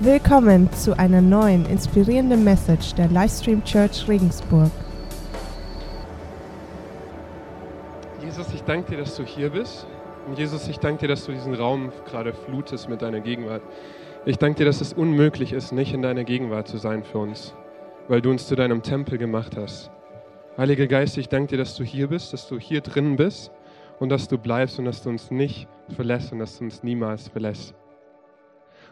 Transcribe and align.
Willkommen 0.00 0.72
zu 0.72 0.98
einer 0.98 1.20
neuen 1.20 1.66
inspirierenden 1.66 2.42
Message 2.42 2.94
der 2.94 3.06
Livestream 3.06 3.62
Church 3.62 4.08
Regensburg. 4.08 4.72
Jesus, 8.20 8.52
ich 8.52 8.64
danke 8.64 8.90
dir, 8.90 8.98
dass 8.98 9.14
du 9.14 9.22
hier 9.22 9.50
bist. 9.50 9.86
Und 10.26 10.36
Jesus, 10.36 10.66
ich 10.66 10.78
danke 10.78 11.02
dir, 11.02 11.08
dass 11.08 11.24
du 11.24 11.32
diesen 11.32 11.54
Raum 11.54 11.92
gerade 12.06 12.34
flutest 12.34 12.88
mit 12.88 13.02
deiner 13.02 13.20
Gegenwart. 13.20 13.62
Ich 14.26 14.36
danke 14.36 14.58
dir, 14.58 14.64
dass 14.64 14.80
es 14.80 14.92
unmöglich 14.92 15.52
ist, 15.52 15.70
nicht 15.70 15.94
in 15.94 16.02
deiner 16.02 16.24
Gegenwart 16.24 16.66
zu 16.66 16.78
sein 16.78 17.04
für 17.04 17.18
uns, 17.18 17.54
weil 18.08 18.20
du 18.20 18.30
uns 18.30 18.48
zu 18.48 18.56
deinem 18.56 18.82
Tempel 18.82 19.16
gemacht 19.16 19.56
hast. 19.56 19.92
Heiliger 20.58 20.88
Geist, 20.88 21.16
ich 21.18 21.28
danke 21.28 21.50
dir, 21.50 21.58
dass 21.58 21.76
du 21.76 21.84
hier 21.84 22.08
bist, 22.08 22.32
dass 22.32 22.48
du 22.48 22.58
hier 22.58 22.80
drin 22.80 23.14
bist 23.14 23.52
und 24.00 24.08
dass 24.08 24.26
du 24.26 24.38
bleibst 24.38 24.80
und 24.80 24.86
dass 24.86 25.04
du 25.04 25.10
uns 25.10 25.30
nicht 25.30 25.68
verlässt 25.94 26.32
und 26.32 26.40
dass 26.40 26.58
du 26.58 26.64
uns 26.64 26.82
niemals 26.82 27.28
verlässt. 27.28 27.76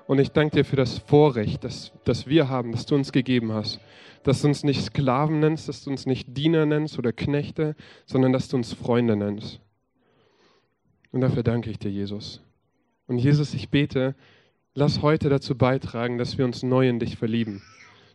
Und 0.07 0.19
ich 0.19 0.31
danke 0.31 0.57
dir 0.57 0.65
für 0.65 0.77
das 0.77 0.99
Vorrecht, 0.99 1.65
das, 1.65 1.93
das 2.05 2.27
wir 2.27 2.49
haben, 2.49 2.73
das 2.73 2.87
du 2.87 2.95
uns 2.95 3.13
gegeben 3.13 3.53
hast. 3.53 3.81
Dass 4.25 4.43
du 4.43 4.49
uns 4.49 4.63
nicht 4.63 4.83
Sklaven 4.83 5.41
nennst, 5.41 5.69
dass 5.69 5.85
du 5.85 5.91
uns 5.91 6.07
nicht 6.07 6.37
Diener 6.37 6.67
nennst 6.67 6.99
oder 6.99 7.13
Knechte, 7.13 7.75
sondern 8.07 8.33
dass 8.33 8.49
du 8.49 8.57
uns 8.57 8.73
Freunde 8.73 9.17
nennst. 9.17 9.61
Und 11.11 11.21
dafür 11.21 11.43
danke 11.43 11.71
ich 11.71 11.79
dir, 11.79 11.91
Jesus. 11.91 12.41
Und 13.07 13.19
Jesus, 13.19 13.53
ich 13.55 13.69
bete, 13.69 14.15
lass 14.75 15.03
heute 15.03 15.29
dazu 15.29 15.57
beitragen, 15.57 16.19
dass 16.19 16.39
wir 16.39 16.45
uns 16.45 16.63
neu 16.63 16.89
in 16.89 16.99
dich 16.99 17.17
verlieben, 17.17 17.63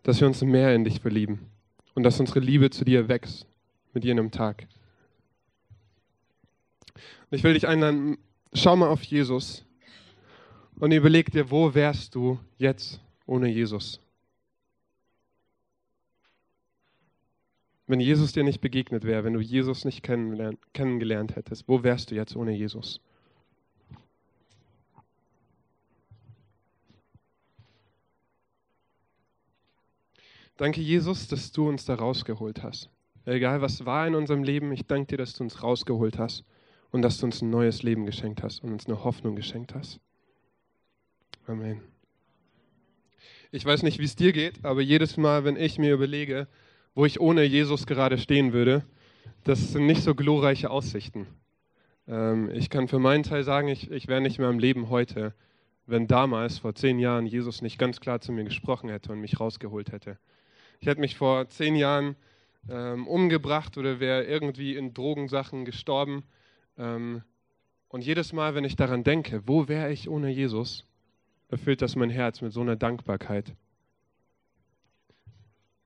dass 0.04 0.20
wir 0.20 0.28
uns 0.28 0.42
mehr 0.42 0.74
in 0.74 0.84
dich 0.84 1.00
verlieben 1.00 1.52
und 1.94 2.04
dass 2.04 2.20
unsere 2.20 2.40
Liebe 2.40 2.70
zu 2.70 2.86
dir 2.86 3.08
wächst 3.08 3.46
mit 3.94 4.04
jedem 4.04 4.32
Tag. 4.32 4.68
Und 7.30 7.38
ich 7.38 7.44
will 7.44 7.54
dich 7.54 7.68
einladen, 7.68 8.18
schau 8.54 8.76
mal 8.76 8.90
auf 8.90 9.04
Jesus 9.04 9.67
und 10.80 10.92
überleg 10.92 11.32
dir, 11.32 11.50
wo 11.50 11.74
wärst 11.74 12.16
du 12.16 12.40
jetzt 12.58 13.02
ohne 13.26 13.48
Jesus? 13.48 14.00
Wenn 17.88 18.00
Jesus 18.02 18.34
dir 18.34 18.44
nicht 18.44 18.60
begegnet 18.60 19.06
wäre, 19.06 19.24
wenn 19.24 19.34
du 19.34 19.40
Jesus 19.40 19.86
nicht 19.86 20.04
kennengelernt, 20.04 21.36
hättest, 21.36 21.70
wo 21.70 21.84
wärst 21.84 22.12
du 22.12 22.16
jetzt 22.16 22.36
ohne 22.36 22.52
Jesus? 22.52 23.00
Danke, 30.58 30.82
Jesus, 30.82 31.28
dass 31.28 31.52
du 31.52 31.70
uns 31.70 31.86
da 31.86 31.96
rausgeholt 31.96 32.64
hast. 32.64 32.90
Egal 33.26 33.62
was 33.62 33.86
war 33.86 34.08
in 34.08 34.16
unserem 34.16 34.44
Leben, 34.44 34.72
ich 34.72 34.86
danke 34.86 35.08
dir, 35.08 35.18
dass 35.18 35.34
du 35.34 35.44
uns 35.44 35.62
rausgeholt 35.64 36.18
hast 36.18 36.44
und 36.92 37.04
dass 37.04 37.20
du 37.20 37.26
uns 37.26 37.42
ein 37.42 37.50
neues 37.50 37.84
Leben 37.84 38.06
geschenkt 38.06 38.44
hast 38.44 38.64
und 38.64 38.74
uns 38.74 38.88
eine 38.88 39.04
Hoffnung 39.04 39.36
geschenkt 39.36 39.76
hast. 39.76 40.00
Amen. 41.48 41.80
Ich 43.52 43.64
weiß 43.64 43.84
nicht, 43.84 44.00
wie 44.00 44.04
es 44.04 44.18
dir 44.18 44.34
geht, 44.34 44.66
aber 44.66 44.82
jedes 44.82 45.16
Mal, 45.16 45.46
wenn 45.46 45.56
ich 45.56 45.80
mir 45.80 45.94
überlege, 45.94 46.46
wo 46.94 47.06
ich 47.06 47.22
ohne 47.22 47.44
Jesus 47.46 47.88
gerade 47.88 48.18
stehen 48.18 48.52
würde, 48.52 48.84
das 49.46 49.72
sind 49.72 49.86
nicht 49.86 50.04
so 50.04 50.14
glorreiche 50.14 50.70
Aussichten. 50.70 51.26
Ähm, 52.06 52.52
ich 52.52 52.70
kann 52.70 52.90
für 52.90 53.00
meinen 53.00 53.24
Teil 53.24 53.46
sagen, 53.46 53.70
ich, 53.70 53.90
ich 53.92 54.10
wäre 54.10 54.20
nicht 54.20 54.40
mehr 54.40 54.50
am 54.50 54.60
Leben 54.60 54.90
heute, 54.90 55.34
wenn 55.86 56.06
damals, 56.06 56.58
vor 56.58 56.76
zehn 56.76 57.00
Jahren, 57.00 57.26
Jesus 57.26 57.62
nicht 57.62 57.80
ganz 57.80 58.02
klar 58.02 58.20
zu 58.20 58.34
mir 58.34 58.44
gesprochen 58.44 58.90
hätte 58.90 59.14
und 59.14 59.22
mich 59.22 59.40
rausgeholt 59.40 59.94
hätte. 59.94 60.18
Ich 60.82 60.88
hätte 60.88 61.00
mich 61.00 61.16
vor 61.16 61.48
zehn 61.48 61.78
Jahren 61.78 62.18
ähm, 62.70 63.08
umgebracht 63.08 63.78
oder 63.78 64.02
wäre 64.02 64.26
irgendwie 64.26 64.76
in 64.76 64.94
Drogensachen 64.94 65.64
gestorben. 65.64 66.24
Ähm, 66.78 67.22
und 67.88 68.04
jedes 68.04 68.34
Mal, 68.34 68.54
wenn 68.54 68.66
ich 68.66 68.76
daran 68.76 69.06
denke, 69.06 69.44
wo 69.46 69.70
wäre 69.70 69.94
ich 69.94 70.10
ohne 70.10 70.30
Jesus, 70.30 70.87
erfüllt 71.50 71.82
das 71.82 71.96
mein 71.96 72.10
Herz 72.10 72.42
mit 72.42 72.54
so 72.54 72.62
einer 72.62 72.76
Dankbarkeit. 72.76 73.56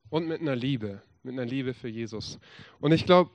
Und 0.10 0.28
mit 0.28 0.42
einer 0.42 0.56
Liebe, 0.56 1.02
mit 1.24 1.34
einer 1.34 1.46
Liebe 1.46 1.74
für 1.74 1.88
Jesus. 1.88 2.40
Und 2.80 2.92
ich 2.92 3.06
glaube, 3.06 3.32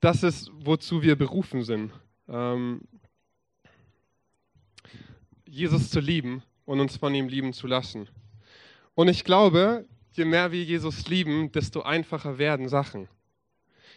das 0.00 0.22
ist, 0.22 0.50
wozu 0.54 1.02
wir 1.02 1.16
berufen 1.16 1.62
sind. 1.62 1.92
Ähm, 2.28 2.82
Jesus 5.44 5.90
zu 5.90 6.00
lieben 6.00 6.42
und 6.64 6.80
uns 6.80 6.96
von 6.96 7.14
ihm 7.14 7.28
lieben 7.28 7.52
zu 7.52 7.66
lassen. 7.66 8.08
Und 8.94 9.08
ich 9.08 9.24
glaube, 9.24 9.86
je 10.12 10.24
mehr 10.24 10.52
wir 10.52 10.64
Jesus 10.64 11.08
lieben, 11.08 11.52
desto 11.52 11.82
einfacher 11.82 12.38
werden 12.38 12.68
Sachen. 12.68 13.08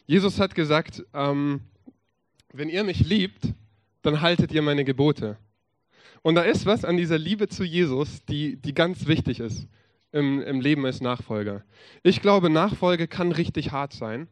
Jesus 0.05 0.39
hat 0.39 0.55
gesagt, 0.55 1.03
ähm, 1.13 1.61
wenn 2.53 2.69
ihr 2.69 2.83
mich 2.83 2.99
liebt, 2.99 3.53
dann 4.01 4.21
haltet 4.21 4.51
ihr 4.51 4.61
meine 4.61 4.83
Gebote. 4.83 5.37
Und 6.21 6.35
da 6.35 6.41
ist 6.41 6.65
was 6.65 6.85
an 6.85 6.97
dieser 6.97 7.17
Liebe 7.17 7.47
zu 7.47 7.63
Jesus, 7.63 8.25
die, 8.25 8.57
die 8.57 8.73
ganz 8.73 9.07
wichtig 9.07 9.39
ist 9.39 9.67
im, 10.11 10.41
im 10.41 10.61
Leben 10.61 10.85
als 10.85 11.01
Nachfolger. 11.01 11.63
Ich 12.03 12.21
glaube, 12.21 12.49
Nachfolge 12.49 13.07
kann 13.07 13.31
richtig 13.31 13.71
hart 13.71 13.93
sein. 13.93 14.27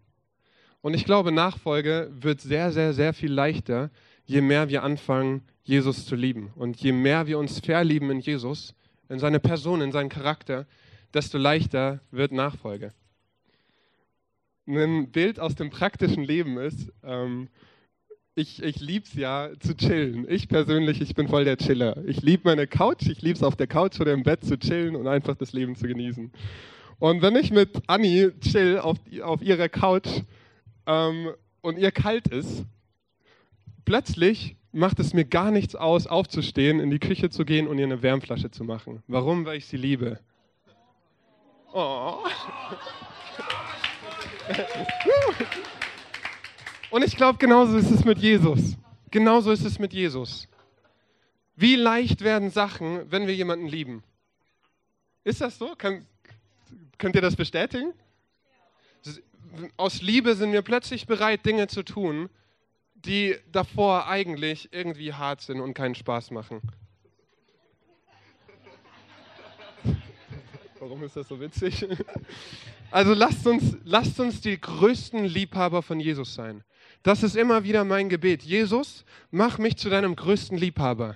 Und 0.82 0.94
ich 0.94 1.06
glaube, 1.06 1.32
Nachfolge 1.32 2.12
wird 2.14 2.42
sehr, 2.42 2.72
sehr, 2.72 2.94
sehr 2.94 3.14
viel 3.14 3.32
leichter, 3.32 3.90
je 4.26 4.42
mehr 4.42 4.70
wir 4.70 4.84
anfangen, 4.84 5.44
Jesus 5.64 6.06
zu 6.06 6.16
lieben. 6.16 6.52
Und 6.56 6.78
je 6.78 6.92
mehr 6.92 7.28
wir 7.28 7.40
uns 7.40 7.60
verlieben 7.60 8.10
in 8.10 8.20
Jesus, 8.20 8.74
in 9.10 9.20
seine 9.20 9.40
Person, 9.40 9.82
in 9.82 9.92
seinen 9.92 10.10
Charakter, 10.10 10.66
desto 11.14 11.38
leichter 11.38 12.02
wird 12.12 12.32
Nachfolge. 12.32 12.94
Ein 14.68 15.12
Bild 15.12 15.40
aus 15.40 15.56
dem 15.56 15.70
praktischen 15.70 16.24
Leben 16.24 16.58
ist, 16.58 16.92
ähm, 17.04 17.48
ich, 18.38 18.62
ich 18.62 18.88
es 19.04 19.16
ja 19.16 19.50
zu 19.60 19.76
chillen. 19.76 20.28
Ich 20.30 20.48
persönlich, 20.48 21.02
ich 21.02 21.16
bin 21.16 21.28
voll 21.28 21.44
der 21.44 21.58
Chiller. 21.58 21.98
Ich 22.06 22.22
liebe 22.22 22.44
meine 22.46 22.68
Couch, 22.68 23.08
ich 23.08 23.24
liebe 23.24 23.36
es 23.36 23.42
auf 23.42 23.56
der 23.56 23.66
Couch 23.66 24.00
oder 24.00 24.14
im 24.14 24.22
Bett 24.22 24.46
zu 24.46 24.60
chillen 24.60 24.96
und 24.96 25.08
einfach 25.08 25.36
das 25.36 25.54
Leben 25.54 25.76
zu 25.76 25.88
genießen. 25.88 26.32
Und 27.00 27.24
wenn 27.24 27.36
ich 27.36 27.52
mit 27.52 27.82
Anni 27.88 28.30
chill 28.40 28.78
auf, 28.78 28.98
auf 29.24 29.42
ihrer 29.42 29.70
Couch 29.70 30.08
ähm, 30.86 31.32
und 31.62 31.80
ihr 31.80 31.92
kalt 31.92 32.28
ist, 32.28 32.64
plötzlich 33.86 34.56
macht 34.72 35.00
es 35.00 35.16
mir 35.16 35.26
gar 35.26 35.50
nichts 35.50 35.76
aus, 35.76 36.06
aufzustehen, 36.06 36.80
in 36.80 36.92
die 36.92 37.00
Küche 37.00 37.32
zu 37.32 37.44
gehen 37.44 37.68
und 37.68 37.80
ihr 37.80 37.86
eine 37.86 38.04
Wärmflasche 38.04 38.52
zu 38.52 38.64
machen. 38.64 39.02
Warum? 39.08 39.46
Weil 39.46 39.58
ich 39.58 39.66
sie 39.66 39.78
liebe. 39.78 40.20
Oh. 41.74 42.18
Und 46.98 47.04
ich 47.04 47.16
glaube, 47.16 47.38
genauso 47.38 47.78
ist 47.78 47.92
es 47.92 48.04
mit 48.06 48.18
Jesus. 48.18 48.76
Genauso 49.12 49.52
ist 49.52 49.64
es 49.64 49.78
mit 49.78 49.94
Jesus. 49.94 50.48
Wie 51.56 51.76
leicht 51.76 52.22
werden 52.22 52.50
Sachen, 52.50 53.12
wenn 53.12 53.28
wir 53.28 53.36
jemanden 53.36 53.68
lieben? 53.68 54.02
Ist 55.24 55.42
das 55.42 55.60
so? 55.60 55.76
Kann, 55.78 56.08
könnt 56.98 57.14
ihr 57.14 57.22
das 57.22 57.36
bestätigen? 57.36 57.94
Aus 59.78 60.02
Liebe 60.02 60.36
sind 60.36 60.54
wir 60.54 60.64
plötzlich 60.64 61.06
bereit, 61.06 61.46
Dinge 61.46 61.68
zu 61.68 61.84
tun, 61.84 62.32
die 62.96 63.36
davor 63.52 64.08
eigentlich 64.08 64.70
irgendwie 64.74 65.14
hart 65.14 65.42
sind 65.42 65.60
und 65.60 65.76
keinen 65.76 65.94
Spaß 65.94 66.32
machen. 66.32 66.62
Warum 70.80 71.04
ist 71.04 71.16
das 71.16 71.28
so 71.28 71.40
witzig? 71.40 71.86
Also 72.90 73.14
lasst 73.14 73.46
uns, 73.46 73.78
lasst 73.84 74.20
uns 74.20 74.42
die 74.42 74.60
größten 74.60 75.26
Liebhaber 75.26 75.84
von 75.84 76.00
Jesus 76.00 76.34
sein. 76.34 76.64
Das 77.08 77.24
ist 77.24 77.38
immer 77.38 77.64
wieder 77.64 77.86
mein 77.86 78.10
Gebet. 78.10 78.44
Jesus, 78.44 79.06
mach 79.32 79.60
mich 79.60 79.78
zu 79.78 79.90
deinem 79.90 80.14
größten 80.14 80.58
Liebhaber. 80.58 81.16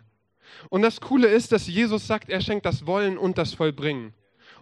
Und 0.70 0.84
das 0.84 1.02
Coole 1.02 1.28
ist, 1.28 1.52
dass 1.52 1.68
Jesus 1.68 2.08
sagt, 2.08 2.30
er 2.30 2.40
schenkt 2.40 2.66
das 2.66 2.86
Wollen 2.86 3.18
und 3.18 3.38
das 3.38 3.54
Vollbringen. 3.54 4.14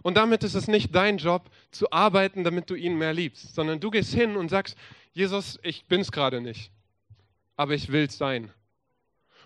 Und 0.02 0.16
damit 0.16 0.42
ist 0.42 0.56
es 0.56 0.66
nicht 0.66 0.92
dein 0.92 1.18
Job 1.18 1.48
zu 1.70 1.92
arbeiten, 1.92 2.42
damit 2.42 2.68
du 2.68 2.74
ihn 2.74 2.98
mehr 2.98 3.12
liebst, 3.12 3.54
sondern 3.54 3.78
du 3.78 3.92
gehst 3.92 4.12
hin 4.12 4.36
und 4.36 4.48
sagst, 4.48 4.76
Jesus, 5.12 5.60
ich 5.62 5.84
bin 5.84 6.00
es 6.00 6.10
gerade 6.10 6.40
nicht, 6.40 6.72
aber 7.56 7.74
ich 7.74 7.92
will 7.92 8.06
es 8.06 8.18
sein. 8.18 8.50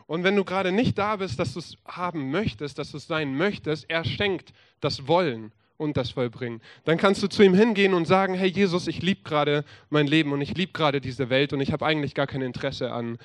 Und 0.07 0.25
wenn 0.25 0.37
du 0.37 0.45
gerade 0.45 0.73
nicht 0.73 0.97
da 0.97 1.17
bist, 1.17 1.39
dass 1.39 1.53
du 1.53 1.59
es 1.59 1.77
haben 1.85 2.31
möchtest, 2.31 2.79
dass 2.79 2.93
du 2.93 2.97
es 2.97 3.07
sein 3.07 3.37
möchtest, 3.37 3.91
er 3.91 4.07
schenkt 4.07 4.55
das 4.81 5.07
Wollen 5.07 5.53
und 5.77 5.97
das 5.97 6.11
vollbringen. 6.11 6.61
Dann 6.85 6.99
kannst 6.99 7.23
du 7.23 7.29
zu 7.29 7.43
ihm 7.43 7.55
hingehen 7.55 7.95
und 7.95 8.07
sagen, 8.07 8.35
hey 8.35 8.49
Jesus, 8.49 8.87
ich 8.87 9.03
liebe 9.03 9.23
gerade 9.23 9.65
mein 9.91 10.07
Leben 10.07 10.33
und 10.33 10.41
ich 10.41 10.57
liebe 10.57 10.73
gerade 10.73 11.01
diese 11.01 11.31
Welt 11.31 11.53
und 11.53 11.61
ich 11.61 11.73
habe 11.73 11.85
eigentlich 11.85 12.15
gar 12.15 12.27
kein 12.27 12.43
Interesse 12.43 12.93
an 12.93 13.19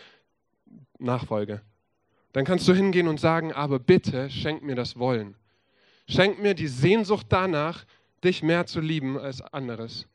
Nachfolge. 0.97 1.61
Dann 2.33 2.45
kannst 2.45 2.67
du 2.67 2.73
hingehen 2.73 3.07
und 3.07 3.19
sagen, 3.19 3.53
aber 3.53 3.79
bitte 3.79 4.29
schenk 4.29 4.63
mir 4.63 4.75
das 4.75 4.97
Wollen. 4.97 5.35
Schenk 6.07 6.41
mir 6.41 6.53
die 6.53 6.67
Sehnsucht 6.67 7.27
danach, 7.29 7.85
dich 8.23 8.43
mehr 8.43 8.65
zu 8.65 8.81
lieben 8.81 9.17
als 9.17 9.41
anderes. 9.41 10.07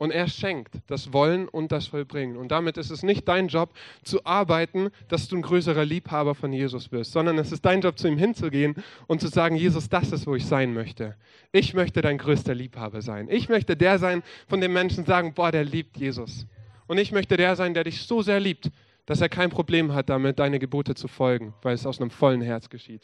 Und 0.00 0.12
er 0.12 0.28
schenkt 0.28 0.76
das 0.86 1.12
Wollen 1.12 1.46
und 1.46 1.72
das 1.72 1.88
Vollbringen. 1.88 2.38
Und 2.38 2.48
damit 2.48 2.78
ist 2.78 2.90
es 2.90 3.02
nicht 3.02 3.28
dein 3.28 3.48
Job 3.48 3.74
zu 4.02 4.24
arbeiten, 4.24 4.88
dass 5.08 5.28
du 5.28 5.36
ein 5.36 5.42
größerer 5.42 5.84
Liebhaber 5.84 6.34
von 6.34 6.54
Jesus 6.54 6.90
wirst, 6.90 7.12
sondern 7.12 7.36
es 7.36 7.52
ist 7.52 7.66
dein 7.66 7.82
Job, 7.82 7.98
zu 7.98 8.08
ihm 8.08 8.16
hinzugehen 8.16 8.76
und 9.08 9.20
zu 9.20 9.28
sagen, 9.28 9.56
Jesus, 9.56 9.90
das 9.90 10.10
ist, 10.10 10.26
wo 10.26 10.34
ich 10.34 10.46
sein 10.46 10.72
möchte. 10.72 11.16
Ich 11.52 11.74
möchte 11.74 12.00
dein 12.00 12.16
größter 12.16 12.54
Liebhaber 12.54 13.02
sein. 13.02 13.28
Ich 13.28 13.50
möchte 13.50 13.76
der 13.76 13.98
sein, 13.98 14.22
von 14.48 14.62
dem 14.62 14.72
Menschen 14.72 15.04
sagen, 15.04 15.34
boah, 15.34 15.52
der 15.52 15.64
liebt 15.64 15.98
Jesus. 15.98 16.46
Und 16.86 16.96
ich 16.96 17.12
möchte 17.12 17.36
der 17.36 17.54
sein, 17.54 17.74
der 17.74 17.84
dich 17.84 18.00
so 18.00 18.22
sehr 18.22 18.40
liebt, 18.40 18.70
dass 19.04 19.20
er 19.20 19.28
kein 19.28 19.50
Problem 19.50 19.92
hat 19.92 20.08
damit, 20.08 20.38
deine 20.38 20.58
Gebote 20.58 20.94
zu 20.94 21.08
folgen, 21.08 21.52
weil 21.60 21.74
es 21.74 21.84
aus 21.84 22.00
einem 22.00 22.10
vollen 22.10 22.40
Herz 22.40 22.70
geschieht. 22.70 23.02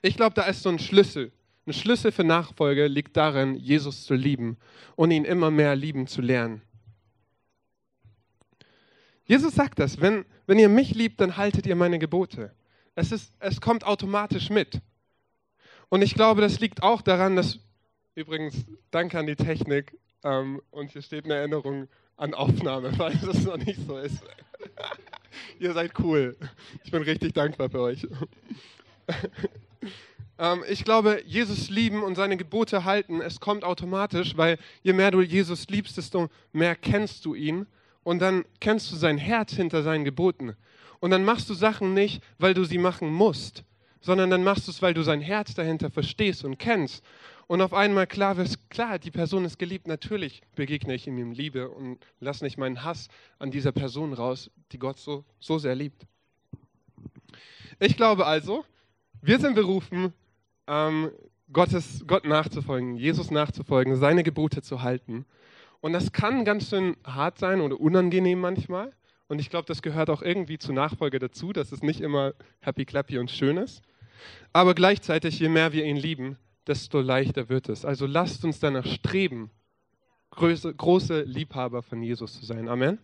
Ich 0.00 0.16
glaube, 0.16 0.32
da 0.32 0.44
ist 0.44 0.62
so 0.62 0.70
ein 0.70 0.78
Schlüssel. 0.78 1.30
Ein 1.68 1.74
Schlüssel 1.74 2.12
für 2.12 2.24
Nachfolge 2.24 2.86
liegt 2.86 3.14
darin, 3.18 3.54
Jesus 3.54 4.06
zu 4.06 4.14
lieben 4.14 4.56
und 4.96 5.10
ihn 5.10 5.26
immer 5.26 5.50
mehr 5.50 5.76
lieben 5.76 6.06
zu 6.06 6.22
lernen. 6.22 6.62
Jesus 9.26 9.54
sagt 9.54 9.78
das, 9.78 10.00
wenn, 10.00 10.24
wenn 10.46 10.58
ihr 10.58 10.70
mich 10.70 10.94
liebt, 10.94 11.20
dann 11.20 11.36
haltet 11.36 11.66
ihr 11.66 11.76
meine 11.76 11.98
Gebote. 11.98 12.54
Es, 12.94 13.12
ist, 13.12 13.34
es 13.38 13.60
kommt 13.60 13.84
automatisch 13.84 14.48
mit. 14.48 14.80
Und 15.90 16.00
ich 16.00 16.14
glaube, 16.14 16.40
das 16.40 16.58
liegt 16.58 16.82
auch 16.82 17.02
daran, 17.02 17.36
dass, 17.36 17.58
übrigens, 18.14 18.64
danke 18.90 19.18
an 19.18 19.26
die 19.26 19.36
Technik, 19.36 19.94
ähm, 20.24 20.62
und 20.70 20.92
hier 20.92 21.02
steht 21.02 21.26
eine 21.26 21.34
Erinnerung 21.34 21.86
an 22.16 22.32
Aufnahme, 22.32 22.92
falls 22.96 23.22
es 23.22 23.44
noch 23.44 23.58
nicht 23.58 23.86
so 23.86 23.98
ist. 23.98 24.22
ihr 25.58 25.74
seid 25.74 25.92
cool. 25.98 26.34
Ich 26.82 26.90
bin 26.90 27.02
richtig 27.02 27.34
dankbar 27.34 27.68
für 27.68 27.82
euch. 27.82 28.06
ähm, 30.38 30.64
ich 30.68 30.84
glaube, 30.84 31.22
Jesus 31.26 31.68
lieben 31.68 32.02
und 32.02 32.14
seine 32.14 32.36
Gebote 32.36 32.84
halten, 32.84 33.20
es 33.20 33.40
kommt 33.40 33.64
automatisch, 33.64 34.36
weil 34.36 34.58
je 34.82 34.92
mehr 34.92 35.10
du 35.10 35.20
Jesus 35.20 35.68
liebst, 35.68 35.96
desto 35.96 36.28
mehr 36.52 36.76
kennst 36.76 37.24
du 37.24 37.34
ihn 37.34 37.66
und 38.04 38.20
dann 38.20 38.44
kennst 38.60 38.90
du 38.92 38.96
sein 38.96 39.18
Herz 39.18 39.52
hinter 39.52 39.82
seinen 39.82 40.04
Geboten. 40.04 40.54
Und 41.00 41.10
dann 41.10 41.24
machst 41.24 41.48
du 41.50 41.54
Sachen 41.54 41.94
nicht, 41.94 42.22
weil 42.38 42.54
du 42.54 42.64
sie 42.64 42.78
machen 42.78 43.12
musst, 43.12 43.64
sondern 44.00 44.30
dann 44.30 44.42
machst 44.42 44.66
du 44.66 44.70
es, 44.70 44.82
weil 44.82 44.94
du 44.94 45.02
sein 45.02 45.20
Herz 45.20 45.54
dahinter 45.54 45.90
verstehst 45.90 46.44
und 46.44 46.58
kennst. 46.58 47.04
Und 47.46 47.62
auf 47.62 47.72
einmal 47.72 48.06
klar 48.06 48.36
wird, 48.36 48.58
klar, 48.68 48.98
die 48.98 49.10
Person 49.10 49.44
ist 49.44 49.58
geliebt, 49.58 49.86
natürlich 49.86 50.42
begegne 50.54 50.94
ich 50.94 51.06
ihm 51.06 51.18
in 51.18 51.32
Liebe 51.32 51.70
und 51.70 51.98
lass 52.20 52.42
nicht 52.42 52.58
meinen 52.58 52.84
Hass 52.84 53.08
an 53.38 53.50
dieser 53.50 53.72
Person 53.72 54.12
raus, 54.12 54.50
die 54.72 54.78
Gott 54.78 54.98
so, 54.98 55.24
so 55.38 55.58
sehr 55.58 55.74
liebt. 55.74 56.06
Ich 57.80 57.96
glaube 57.96 58.26
also, 58.26 58.64
wir 59.22 59.38
sind 59.38 59.54
berufen, 59.54 60.12
ähm, 60.68 61.10
Gottes, 61.52 62.04
Gott 62.06 62.26
nachzufolgen, 62.26 62.96
Jesus 62.96 63.30
nachzufolgen, 63.30 63.96
seine 63.96 64.22
Gebote 64.22 64.62
zu 64.62 64.82
halten. 64.82 65.24
Und 65.80 65.92
das 65.92 66.12
kann 66.12 66.44
ganz 66.44 66.68
schön 66.68 66.96
hart 67.04 67.38
sein 67.38 67.60
oder 67.60 67.80
unangenehm 67.80 68.40
manchmal. 68.40 68.92
Und 69.28 69.40
ich 69.40 69.50
glaube, 69.50 69.66
das 69.66 69.82
gehört 69.82 70.10
auch 70.10 70.22
irgendwie 70.22 70.58
zu 70.58 70.72
Nachfolge 70.72 71.18
dazu, 71.18 71.52
dass 71.52 71.72
es 71.72 71.82
nicht 71.82 72.00
immer 72.00 72.34
happy 72.60 72.84
clappy 72.84 73.18
und 73.18 73.30
schön 73.30 73.56
ist. 73.56 73.82
Aber 74.52 74.74
gleichzeitig, 74.74 75.38
je 75.38 75.48
mehr 75.48 75.72
wir 75.72 75.84
ihn 75.84 75.96
lieben, 75.96 76.36
desto 76.66 77.00
leichter 77.00 77.48
wird 77.48 77.68
es. 77.68 77.84
Also 77.84 78.06
lasst 78.06 78.44
uns 78.44 78.58
danach 78.58 78.86
streben, 78.86 79.50
große, 80.30 80.74
große 80.74 81.22
Liebhaber 81.22 81.82
von 81.82 82.02
Jesus 82.02 82.38
zu 82.38 82.44
sein. 82.44 82.68
Amen. 82.68 82.98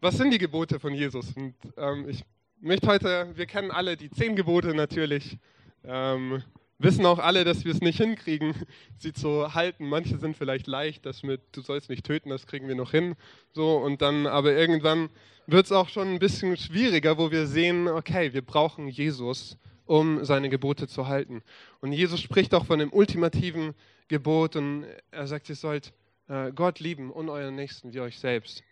Was 0.00 0.16
sind 0.16 0.30
die 0.30 0.38
Gebote 0.38 0.78
von 0.78 0.94
Jesus? 0.94 1.32
Und 1.32 1.54
ähm, 1.76 2.08
ich 2.08 2.24
möchte 2.60 2.86
heute, 2.86 3.32
wir 3.34 3.46
kennen 3.46 3.70
alle 3.70 3.96
die 3.96 4.10
zehn 4.10 4.36
Gebote 4.36 4.74
natürlich. 4.74 5.38
Ähm, 5.84 6.42
wissen 6.78 7.06
auch 7.06 7.18
alle, 7.18 7.44
dass 7.44 7.64
wir 7.64 7.72
es 7.72 7.80
nicht 7.80 7.98
hinkriegen, 7.98 8.54
sie 8.98 9.12
zu 9.12 9.54
halten. 9.54 9.88
Manche 9.88 10.18
sind 10.18 10.36
vielleicht 10.36 10.66
leicht, 10.66 11.06
das 11.06 11.22
mit 11.22 11.40
du 11.52 11.60
sollst 11.60 11.90
nicht 11.90 12.04
töten, 12.04 12.30
das 12.30 12.46
kriegen 12.46 12.68
wir 12.68 12.74
noch 12.74 12.90
hin. 12.90 13.14
So 13.52 13.76
und 13.76 14.02
dann, 14.02 14.26
aber 14.26 14.52
irgendwann 14.52 15.08
wird 15.46 15.66
es 15.66 15.72
auch 15.72 15.88
schon 15.88 16.08
ein 16.08 16.18
bisschen 16.18 16.56
schwieriger, 16.56 17.18
wo 17.18 17.30
wir 17.30 17.46
sehen, 17.46 17.88
okay, 17.88 18.32
wir 18.32 18.42
brauchen 18.42 18.88
Jesus, 18.88 19.58
um 19.84 20.24
seine 20.24 20.48
Gebote 20.48 20.88
zu 20.88 21.06
halten. 21.06 21.42
Und 21.80 21.92
Jesus 21.92 22.20
spricht 22.20 22.52
auch 22.54 22.66
von 22.66 22.78
dem 22.78 22.92
ultimativen 22.92 23.74
Gebot 24.08 24.56
und 24.56 24.86
er 25.10 25.26
sagt, 25.26 25.48
ihr 25.48 25.54
sollt 25.54 25.92
äh, 26.28 26.52
Gott 26.52 26.80
lieben 26.80 27.10
und 27.10 27.28
euren 27.28 27.54
Nächsten 27.54 27.92
wie 27.92 28.00
euch 28.00 28.18
selbst. 28.18 28.64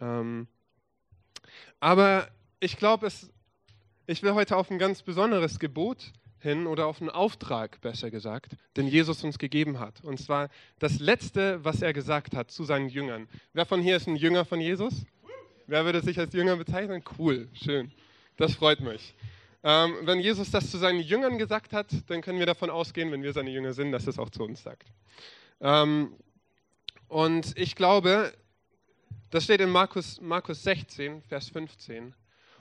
Ähm, 0.00 0.46
aber 1.80 2.28
ich 2.60 2.76
glaube, 2.76 3.08
ich 4.06 4.22
will 4.22 4.34
heute 4.34 4.56
auf 4.56 4.70
ein 4.70 4.78
ganz 4.78 5.02
besonderes 5.02 5.58
Gebot 5.58 6.12
hin 6.40 6.66
oder 6.66 6.86
auf 6.86 7.00
einen 7.00 7.10
Auftrag, 7.10 7.80
besser 7.80 8.10
gesagt, 8.10 8.56
den 8.76 8.86
Jesus 8.86 9.24
uns 9.24 9.38
gegeben 9.38 9.80
hat. 9.80 10.02
Und 10.02 10.18
zwar 10.20 10.48
das 10.78 10.98
Letzte, 11.00 11.64
was 11.64 11.82
er 11.82 11.92
gesagt 11.92 12.34
hat 12.36 12.50
zu 12.50 12.64
seinen 12.64 12.88
Jüngern. 12.88 13.28
Wer 13.52 13.66
von 13.66 13.80
hier 13.80 13.96
ist 13.96 14.06
ein 14.06 14.16
Jünger 14.16 14.44
von 14.44 14.60
Jesus? 14.60 15.04
Wer 15.66 15.84
würde 15.84 16.00
sich 16.00 16.18
als 16.18 16.32
Jünger 16.32 16.56
bezeichnen? 16.56 17.02
Cool, 17.18 17.48
schön. 17.52 17.92
Das 18.36 18.54
freut 18.54 18.80
mich. 18.80 19.14
Ähm, 19.64 19.96
wenn 20.02 20.20
Jesus 20.20 20.50
das 20.50 20.70
zu 20.70 20.78
seinen 20.78 21.00
Jüngern 21.00 21.36
gesagt 21.36 21.72
hat, 21.72 21.88
dann 22.06 22.22
können 22.22 22.38
wir 22.38 22.46
davon 22.46 22.70
ausgehen, 22.70 23.10
wenn 23.10 23.22
wir 23.22 23.32
seine 23.32 23.50
Jünger 23.50 23.72
sind, 23.72 23.90
dass 23.90 24.06
es 24.06 24.18
auch 24.18 24.30
zu 24.30 24.44
uns 24.44 24.62
sagt. 24.62 24.86
Ähm, 25.60 26.14
und 27.08 27.58
ich 27.58 27.74
glaube, 27.74 28.32
das 29.30 29.44
steht 29.44 29.60
in 29.60 29.70
Markus, 29.70 30.20
Markus 30.20 30.62
16, 30.62 31.22
Vers 31.22 31.48
15. 31.48 32.14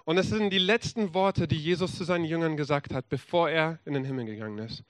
Und 0.07 0.17
es 0.17 0.29
sind 0.29 0.51
die 0.51 0.57
letzten 0.57 1.13
Worte, 1.13 1.49
die 1.49 1.57
Jesus 1.57 1.97
zu 1.97 2.05
seinen 2.05 2.23
Jüngern 2.23 2.55
gesagt 2.55 2.93
hat, 2.93 3.09
bevor 3.09 3.49
er 3.49 3.77
in 3.83 3.93
den 3.93 4.05
Himmel 4.05 4.23
gegangen 4.23 4.57
ist. 4.59 4.81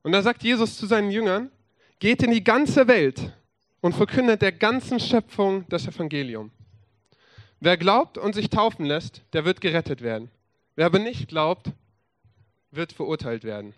Und 0.00 0.12
da 0.12 0.22
sagt 0.22 0.42
Jesus 0.42 0.78
zu 0.78 0.86
seinen 0.86 1.10
Jüngern, 1.10 1.50
geht 1.98 2.22
in 2.22 2.30
die 2.30 2.42
ganze 2.42 2.88
Welt 2.88 3.36
und 3.82 3.94
verkündet 3.94 4.40
der 4.40 4.52
ganzen 4.52 5.00
Schöpfung 5.00 5.66
das 5.68 5.86
Evangelium. 5.86 6.50
Wer 7.60 7.76
glaubt 7.76 8.16
und 8.16 8.34
sich 8.34 8.48
taufen 8.48 8.86
lässt, 8.86 9.20
der 9.34 9.44
wird 9.44 9.60
gerettet 9.60 10.00
werden. 10.00 10.30
Wer 10.76 10.86
aber 10.86 10.98
nicht 10.98 11.28
glaubt, 11.28 11.70
wird 12.70 12.94
verurteilt 12.94 13.44
werden. 13.44 13.74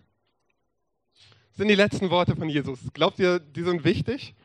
Das 1.49 1.57
sind 1.57 1.67
die 1.67 1.75
letzten 1.75 2.11
Worte 2.11 2.37
von 2.37 2.47
Jesus. 2.47 2.79
Glaubt 2.93 3.19
ihr, 3.19 3.39
die 3.39 3.63
sind 3.63 3.83
wichtig? 3.83 4.35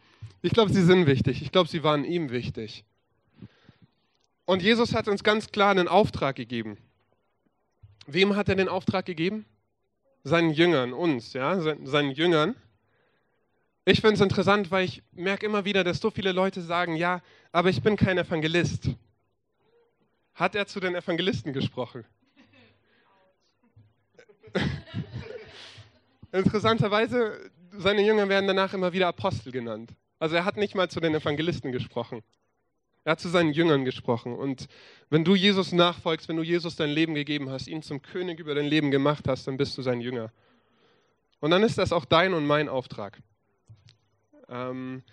Ich 0.42 0.50
glaube, 0.50 0.72
sie 0.72 0.82
sind 0.82 1.06
wichtig. 1.06 1.40
Ich 1.40 1.52
glaube, 1.52 1.70
sie 1.70 1.84
waren 1.84 2.02
ihm 2.02 2.30
wichtig. 2.30 2.84
Und 4.46 4.62
Jesus 4.62 4.94
hat 4.94 5.08
uns 5.08 5.22
ganz 5.24 5.50
klar 5.50 5.72
einen 5.72 5.88
Auftrag 5.88 6.36
gegeben. 6.36 6.78
Wem 8.06 8.36
hat 8.36 8.48
er 8.48 8.54
den 8.54 8.68
Auftrag 8.68 9.04
gegeben? 9.04 9.44
Seinen 10.22 10.52
Jüngern, 10.52 10.92
uns, 10.92 11.32
ja, 11.32 11.60
seinen 11.60 12.12
Jüngern. 12.12 12.54
Ich 13.84 14.00
finde 14.00 14.14
es 14.14 14.20
interessant, 14.20 14.70
weil 14.70 14.84
ich 14.84 15.02
merke 15.12 15.46
immer 15.46 15.64
wieder, 15.64 15.82
dass 15.84 15.98
so 15.98 16.10
viele 16.10 16.32
Leute 16.32 16.62
sagen, 16.62 16.94
ja, 16.94 17.22
aber 17.52 17.70
ich 17.70 17.82
bin 17.82 17.96
kein 17.96 18.18
Evangelist. 18.18 18.90
Hat 20.34 20.54
er 20.54 20.66
zu 20.66 20.78
den 20.80 20.94
Evangelisten 20.94 21.52
gesprochen? 21.52 22.04
Interessanterweise, 26.32 27.50
seine 27.72 28.02
Jünger 28.02 28.28
werden 28.28 28.46
danach 28.46 28.74
immer 28.74 28.92
wieder 28.92 29.08
Apostel 29.08 29.50
genannt. 29.50 29.92
Also 30.18 30.36
er 30.36 30.44
hat 30.44 30.56
nicht 30.56 30.74
mal 30.74 30.88
zu 30.88 31.00
den 31.00 31.14
Evangelisten 31.14 31.72
gesprochen. 31.72 32.22
Er 33.06 33.12
hat 33.12 33.20
zu 33.20 33.28
seinen 33.28 33.52
Jüngern 33.52 33.84
gesprochen. 33.84 34.34
Und 34.34 34.66
wenn 35.10 35.24
du 35.24 35.36
Jesus 35.36 35.70
nachfolgst, 35.70 36.28
wenn 36.28 36.38
du 36.38 36.42
Jesus 36.42 36.74
dein 36.74 36.90
Leben 36.90 37.14
gegeben 37.14 37.50
hast, 37.50 37.68
ihn 37.68 37.80
zum 37.80 38.02
König 38.02 38.40
über 38.40 38.56
dein 38.56 38.66
Leben 38.66 38.90
gemacht 38.90 39.28
hast, 39.28 39.46
dann 39.46 39.56
bist 39.56 39.78
du 39.78 39.82
sein 39.82 40.00
Jünger. 40.00 40.32
Und 41.38 41.52
dann 41.52 41.62
ist 41.62 41.78
das 41.78 41.92
auch 41.92 42.04
dein 42.04 42.34
und 42.34 42.44
mein 42.44 42.68
Auftrag. 42.68 43.22
Ähm, 44.48 45.04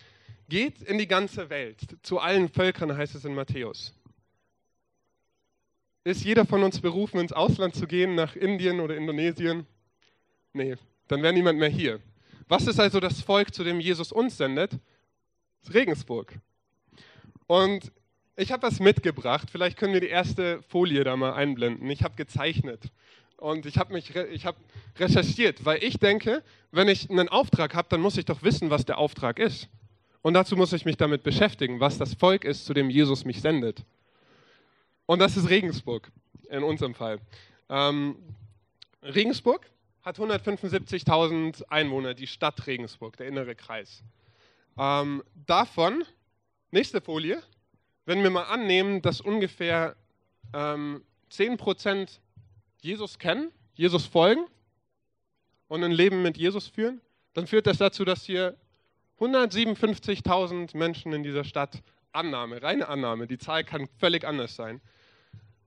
geht 0.50 0.82
in 0.82 0.98
die 0.98 1.08
ganze 1.08 1.52
Welt. 1.52 1.82
Zu 2.02 2.18
allen 2.18 2.50
Völkern 2.50 2.98
heißt 2.98 3.14
es 3.14 3.26
in 3.26 3.36
Matthäus. 3.36 3.94
Ist 6.04 6.24
jeder 6.26 6.48
von 6.48 6.64
uns 6.64 6.82
berufen, 6.82 7.20
ins 7.20 7.32
Ausland 7.32 7.76
zu 7.76 7.86
gehen, 7.86 8.16
nach 8.16 8.36
Indien 8.36 8.80
oder 8.80 8.98
Indonesien? 8.98 9.68
Nee, 10.52 10.78
dann 11.08 11.22
wäre 11.22 11.34
niemand 11.34 11.60
mehr 11.60 11.70
hier. 11.70 12.00
Was 12.48 12.66
ist 12.66 12.80
also 12.80 13.00
das 13.00 13.22
Volk, 13.22 13.54
zu 13.54 13.64
dem 13.64 13.80
Jesus 13.80 14.12
uns 14.12 14.36
sendet? 14.36 14.80
Regensburg. 15.72 16.40
Und 17.54 17.92
ich 18.36 18.52
habe 18.52 18.64
was 18.64 18.80
mitgebracht. 18.80 19.50
Vielleicht 19.52 19.78
können 19.78 19.94
wir 19.94 20.02
die 20.02 20.08
erste 20.08 20.64
Folie 20.64 21.04
da 21.04 21.16
mal 21.16 21.34
einblenden. 21.34 21.88
Ich 21.92 22.04
habe 22.04 22.16
gezeichnet 22.16 22.92
und 23.38 23.68
ich 23.68 23.78
habe 23.78 23.94
mich 23.94 24.16
ich 24.16 24.48
hab 24.48 24.56
recherchiert, 24.98 25.64
weil 25.64 25.84
ich 25.84 26.00
denke, 26.00 26.42
wenn 26.72 26.88
ich 26.88 27.12
einen 27.12 27.30
Auftrag 27.30 27.76
habe, 27.76 27.88
dann 27.90 28.02
muss 28.02 28.18
ich 28.18 28.26
doch 28.26 28.42
wissen, 28.42 28.72
was 28.72 28.86
der 28.86 28.98
Auftrag 28.98 29.38
ist. 29.38 29.70
Und 30.24 30.34
dazu 30.34 30.58
muss 30.58 30.74
ich 30.74 30.84
mich 30.84 30.98
damit 30.98 31.22
beschäftigen, 31.22 31.80
was 31.80 32.00
das 32.00 32.16
Volk 32.16 32.44
ist, 32.44 32.66
zu 32.66 32.74
dem 32.74 32.90
Jesus 32.90 33.24
mich 33.24 33.40
sendet. 33.40 33.86
Und 35.06 35.20
das 35.20 35.38
ist 35.38 35.48
Regensburg 35.48 36.12
in 36.50 36.64
unserem 36.64 36.96
Fall. 36.96 37.20
Ähm, 37.70 38.16
Regensburg 39.04 39.70
hat 40.02 40.18
175.000 40.18 41.66
Einwohner, 41.68 42.16
die 42.16 42.26
Stadt 42.26 42.66
Regensburg, 42.66 43.16
der 43.18 43.28
innere 43.28 43.54
Kreis. 43.54 44.02
Ähm, 44.76 45.22
davon 45.46 46.04
Nächste 46.74 47.02
Folie. 47.02 47.40
Wenn 48.08 48.24
wir 48.24 48.32
mal 48.32 48.46
annehmen, 48.46 49.04
dass 49.04 49.22
ungefähr 49.22 49.96
ähm, 50.56 51.04
10% 51.32 52.18
Jesus 52.82 53.20
kennen, 53.20 53.52
Jesus 53.76 54.08
folgen 54.08 54.48
und 55.68 55.84
ein 55.84 55.92
Leben 55.92 56.24
mit 56.24 56.36
Jesus 56.36 56.68
führen, 56.68 57.00
dann 57.34 57.46
führt 57.46 57.68
das 57.68 57.78
dazu, 57.78 58.06
dass 58.06 58.24
hier 58.24 58.58
157.000 59.20 60.76
Menschen 60.76 61.14
in 61.14 61.22
dieser 61.22 61.44
Stadt 61.44 61.84
Annahme, 62.12 62.64
reine 62.64 62.88
Annahme, 62.88 63.28
die 63.28 63.38
Zahl 63.38 63.64
kann 63.64 63.88
völlig 64.00 64.26
anders 64.26 64.56
sein, 64.56 64.82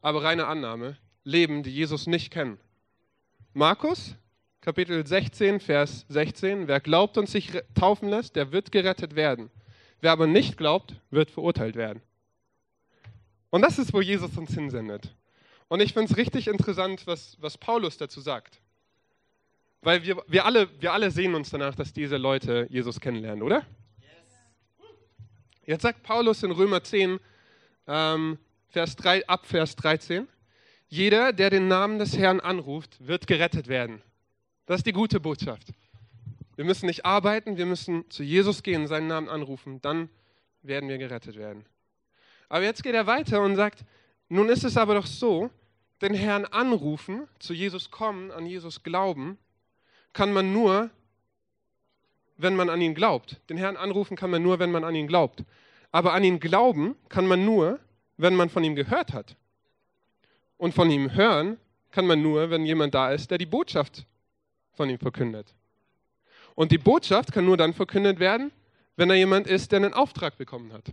aber 0.01 0.25
reine 0.25 0.49
Annahme, 0.49 0.97
leben, 1.23 1.63
die 1.63 1.71
Jesus 1.71 2.09
nicht 2.09 2.33
kennen. 2.33 2.59
Markus, 3.53 4.17
Kapitel 4.61 5.07
16, 5.07 5.61
Vers 5.61 6.05
16, 6.09 6.67
wer 6.67 6.81
glaubt 6.81 7.17
und 7.17 7.29
sich 7.29 7.53
taufen 7.75 8.09
lässt, 8.09 8.35
der 8.35 8.51
wird 8.51 8.73
gerettet 8.73 9.15
werden. 9.15 9.53
Wer 10.01 10.13
aber 10.13 10.27
nicht 10.27 10.57
glaubt, 10.57 10.95
wird 11.11 11.31
verurteilt 11.31 11.77
werden. 11.77 12.03
Und 13.51 13.63
das 13.63 13.79
ist, 13.79 13.93
wo 13.93 14.01
Jesus 14.01 14.37
uns 14.37 14.55
hinsendet. 14.55 15.15
Und 15.69 15.81
ich 15.81 15.93
finde 15.93 16.13
es 16.13 16.17
richtig 16.17 16.49
interessant, 16.49 17.07
was, 17.07 17.37
was 17.41 17.59
Paulus 17.59 17.97
dazu 17.97 18.21
sagt. 18.21 18.61
Weil 19.81 20.05
wir, 20.05 20.23
wir, 20.27 20.45
alle, 20.45 20.69
wir 20.81 20.93
alle 20.93 21.11
sehen 21.11 21.35
uns 21.35 21.51
danach, 21.51 21.75
dass 21.75 21.93
diese 21.93 22.17
Leute 22.17 22.67
Jesus 22.71 23.01
kennenlernen, 23.01 23.43
oder? 23.43 23.65
Jetzt 25.65 25.83
sagt 25.83 26.03
Paulus 26.03 26.43
in 26.43 26.53
Römer 26.53 26.83
10, 26.83 27.19
ähm, 27.89 28.39
Vers 28.69 28.95
3, 28.97 29.27
ab 29.27 29.47
Vers 29.47 29.75
13, 29.77 30.29
jeder, 30.89 31.33
der 31.33 31.51
den 31.51 31.67
Namen 31.67 31.99
des 31.99 32.17
Herrn 32.17 32.39
anruft, 32.41 33.05
wird 33.05 33.27
gerettet 33.27 33.67
werden. 33.67 34.03
Das 34.67 34.79
ist 34.79 34.87
die 34.87 34.93
gute 34.93 35.19
Botschaft. 35.19 35.69
Wir 36.57 36.65
müssen 36.65 36.87
nicht 36.87 37.05
arbeiten, 37.05 37.57
wir 37.57 37.67
müssen 37.67 38.11
zu 38.11 38.23
Jesus 38.23 38.63
gehen, 38.63 38.87
seinen 38.87 39.07
Namen 39.07 39.29
anrufen, 39.29 39.81
dann 39.83 40.09
werden 40.63 40.89
wir 40.89 40.99
gerettet 40.99 41.37
werden. 41.37 41.65
Aber 42.49 42.65
jetzt 42.65 42.83
geht 42.83 42.95
er 42.95 43.07
weiter 43.07 43.43
und 43.43 43.57
sagt, 43.57 43.85
nun 44.29 44.49
ist 44.49 44.65
es 44.65 44.77
aber 44.77 44.95
doch 44.95 45.07
so, 45.07 45.51
den 46.03 46.15
Herrn 46.15 46.45
anrufen, 46.45 47.29
zu 47.39 47.55
Jesus 47.55 47.91
kommen, 47.91 48.31
an 48.31 48.47
Jesus 48.47 48.83
glauben, 48.83 49.39
kann 50.13 50.33
man 50.33 50.53
nur, 50.53 50.91
wenn 52.37 52.57
man 52.57 52.69
an 52.69 52.81
ihn 52.81 52.95
glaubt. 52.95 53.41
Den 53.49 53.57
Herrn 53.57 53.77
anrufen 53.77 54.17
kann 54.17 54.31
man 54.31 54.43
nur, 54.43 54.59
wenn 54.59 54.71
man 54.71 54.85
an 54.85 54.95
ihn 54.95 55.07
glaubt. 55.07 55.45
Aber 55.93 56.13
an 56.13 56.25
ihn 56.25 56.41
glauben 56.41 56.97
kann 57.09 57.27
man 57.27 57.45
nur, 57.45 57.81
wenn 58.17 58.35
man 58.35 58.51
von 58.51 58.65
ihm 58.65 58.75
gehört 58.75 59.13
hat. 59.13 59.37
Und 60.59 60.75
von 60.75 60.91
ihm 60.91 61.15
hören 61.15 61.59
kann 61.91 62.07
man 62.07 62.23
nur, 62.23 62.51
wenn 62.51 62.65
jemand 62.65 62.95
da 62.95 63.11
ist, 63.13 63.31
der 63.31 63.39
die 63.39 63.47
Botschaft 63.47 64.07
von 64.73 64.89
ihm 64.91 64.99
verkündet. 64.99 65.55
Und 66.57 66.73
die 66.73 66.79
Botschaft 66.79 67.33
kann 67.33 67.45
nur 67.45 67.57
dann 67.57 67.75
verkündet 67.75 68.19
werden, 68.19 68.51
wenn 68.97 69.09
da 69.09 69.15
jemand 69.15 69.47
ist, 69.47 69.71
der 69.71 69.77
einen 69.77 69.95
Auftrag 69.95 70.37
bekommen 70.39 70.73
hat. 70.73 70.93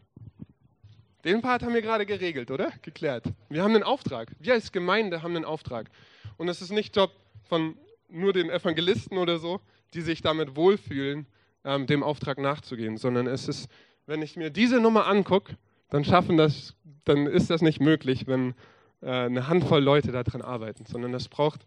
Den 1.23 1.41
Part 1.41 1.63
haben 1.63 1.73
wir 1.73 1.81
gerade 1.81 2.05
geregelt, 2.05 2.51
oder? 2.51 2.71
Geklärt. 2.81 3.23
Wir 3.49 3.63
haben 3.63 3.73
einen 3.73 3.83
Auftrag. 3.83 4.29
Wir 4.39 4.53
als 4.53 4.73
Gemeinde 4.73 5.23
haben 5.23 5.35
einen 5.35 5.45
Auftrag. 5.45 5.89
Und 6.35 6.49
es 6.49 6.61
ist 6.61 6.71
nicht 6.71 6.95
Job 6.95 7.11
von 7.43 7.77
nur 8.09 8.33
den 8.33 8.49
Evangelisten 8.49 9.17
oder 9.17 9.39
so, 9.39 9.61
die 9.93 10.01
sich 10.01 10.21
damit 10.21 10.57
wohlfühlen, 10.57 11.27
ähm, 11.63 11.87
dem 11.87 12.03
Auftrag 12.03 12.39
nachzugehen, 12.39 12.97
sondern 12.97 13.25
es 13.27 13.47
ist, 13.47 13.69
wenn 14.05 14.21
ich 14.21 14.35
mir 14.35 14.49
diese 14.49 14.81
Nummer 14.81 15.07
angucke, 15.07 15.57
dann 15.89 16.03
schaffen 16.03 16.35
das, 16.35 16.75
dann 17.05 17.25
ist 17.25 17.49
das 17.49 17.61
nicht 17.61 17.79
möglich, 17.79 18.27
wenn 18.27 18.53
äh, 19.01 19.11
eine 19.11 19.47
Handvoll 19.47 19.81
Leute 19.81 20.11
daran 20.11 20.41
arbeiten, 20.41 20.85
sondern 20.85 21.13
es 21.13 21.29
braucht 21.29 21.61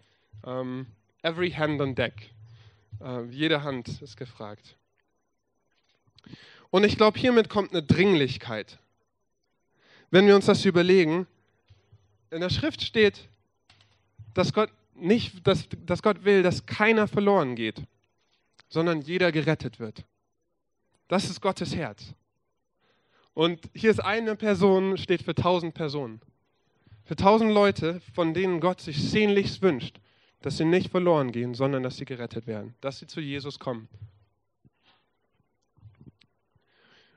ähm, 0.45 0.87
every 1.23 1.51
hand 1.51 1.81
on 1.81 1.95
deck. 1.95 2.31
Äh, 3.01 3.25
jede 3.31 3.63
Hand 3.63 4.01
ist 4.03 4.17
gefragt. 4.17 4.77
Und 6.71 6.85
ich 6.85 6.97
glaube, 6.97 7.19
hiermit 7.19 7.49
kommt 7.49 7.73
eine 7.73 7.83
Dringlichkeit. 7.83 8.79
Wenn 10.11 10.27
wir 10.27 10.35
uns 10.35 10.47
das 10.47 10.65
überlegen, 10.65 11.27
in 12.31 12.41
der 12.41 12.51
Schrift 12.51 12.83
steht, 12.83 13.29
dass 14.35 14.53
Gott 14.53 14.71
nicht, 14.95 15.47
dass, 15.47 15.69
dass 15.85 16.03
Gott 16.03 16.25
will, 16.25 16.43
dass 16.43 16.67
keiner 16.67 17.09
verloren 17.09 17.55
geht, 17.55 17.83
sondern 18.69 19.01
jeder 19.01 19.33
gerettet 19.33 19.79
wird. 19.79 20.05
Das 21.09 21.31
ist 21.31 21.41
Gottes 21.41 21.75
Herz. 21.75 22.15
Und 23.35 23.61
hier 23.75 23.91
ist 23.91 24.01
eine 24.01 24.35
Person, 24.35 24.97
steht 24.97 25.23
für 25.23 25.35
tausend 25.35 25.75
Personen. 25.75 26.21
Für 27.05 27.17
tausend 27.17 27.53
Leute, 27.53 28.01
von 28.15 28.35
denen 28.35 28.61
Gott 28.61 28.81
sich 28.81 29.11
sehnlichst 29.11 29.63
wünscht, 29.63 30.01
dass 30.47 30.59
sie 30.59 30.65
nicht 30.65 30.93
verloren 30.93 31.33
gehen, 31.33 31.55
sondern 31.55 31.83
dass 31.83 31.97
sie 31.97 32.05
gerettet 32.05 32.47
werden, 32.47 32.77
dass 32.81 33.01
sie 33.01 33.09
zu 33.09 33.21
Jesus 33.21 33.59
kommen. 33.59 33.89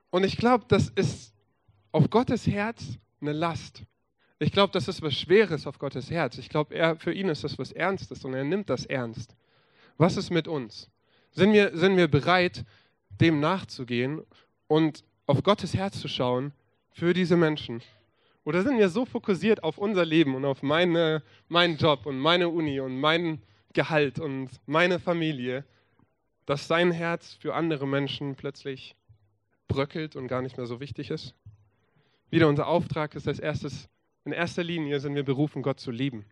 Und 0.09 0.23
ich 0.23 0.35
glaube, 0.35 0.65
das 0.67 0.89
ist 0.89 1.31
auf 1.91 2.09
Gottes 2.09 2.47
Herz 2.47 2.97
eine 3.21 3.33
Last. 3.33 3.83
Ich 4.39 4.51
glaube, 4.51 4.73
das 4.73 4.87
ist 4.87 5.03
was 5.03 5.13
Schweres 5.13 5.67
auf 5.67 5.77
Gottes 5.77 6.09
Herz. 6.09 6.39
Ich 6.39 6.49
glaube, 6.49 6.97
für 6.97 7.13
ihn 7.13 7.29
ist 7.29 7.43
das 7.43 7.59
was 7.59 7.71
Ernstes 7.71 8.25
und 8.25 8.33
er 8.33 8.43
nimmt 8.43 8.67
das 8.67 8.87
ernst. 8.87 9.35
Was 9.99 10.17
ist 10.17 10.31
mit 10.31 10.47
uns? 10.47 10.89
Sind 11.29 11.53
wir, 11.53 11.77
sind 11.77 11.97
wir 11.97 12.07
bereit, 12.07 12.65
dem 13.21 13.39
nachzugehen 13.39 14.23
und 14.67 15.03
auf 15.27 15.43
Gottes 15.43 15.75
Herz 15.75 15.99
zu 16.01 16.07
schauen 16.07 16.51
für 16.89 17.13
diese 17.13 17.37
Menschen? 17.37 17.83
Oder 18.43 18.63
sind 18.63 18.77
wir 18.77 18.89
so 18.89 19.05
fokussiert 19.05 19.63
auf 19.63 19.77
unser 19.77 20.05
Leben 20.05 20.35
und 20.35 20.45
auf 20.45 20.63
meine, 20.63 21.23
meinen 21.47 21.77
Job 21.77 22.05
und 22.05 22.17
meine 22.17 22.49
Uni 22.49 22.79
und 22.79 22.99
mein 22.99 23.41
Gehalt 23.73 24.19
und 24.19 24.49
meine 24.65 24.99
Familie, 24.99 25.65
dass 26.45 26.67
sein 26.67 26.91
Herz 26.91 27.33
für 27.33 27.53
andere 27.53 27.87
Menschen 27.87 28.35
plötzlich 28.35 28.95
bröckelt 29.67 30.15
und 30.15 30.27
gar 30.27 30.41
nicht 30.41 30.57
mehr 30.57 30.65
so 30.65 30.79
wichtig 30.79 31.11
ist? 31.11 31.35
Wieder 32.29 32.47
unser 32.47 32.67
Auftrag 32.67 33.15
ist 33.15 33.27
als 33.27 33.39
erstes, 33.39 33.89
in 34.25 34.31
erster 34.31 34.63
Linie 34.63 34.99
sind 34.99 35.15
wir 35.15 35.23
berufen, 35.23 35.61
Gott 35.61 35.79
zu 35.79 35.91
lieben. 35.91 36.25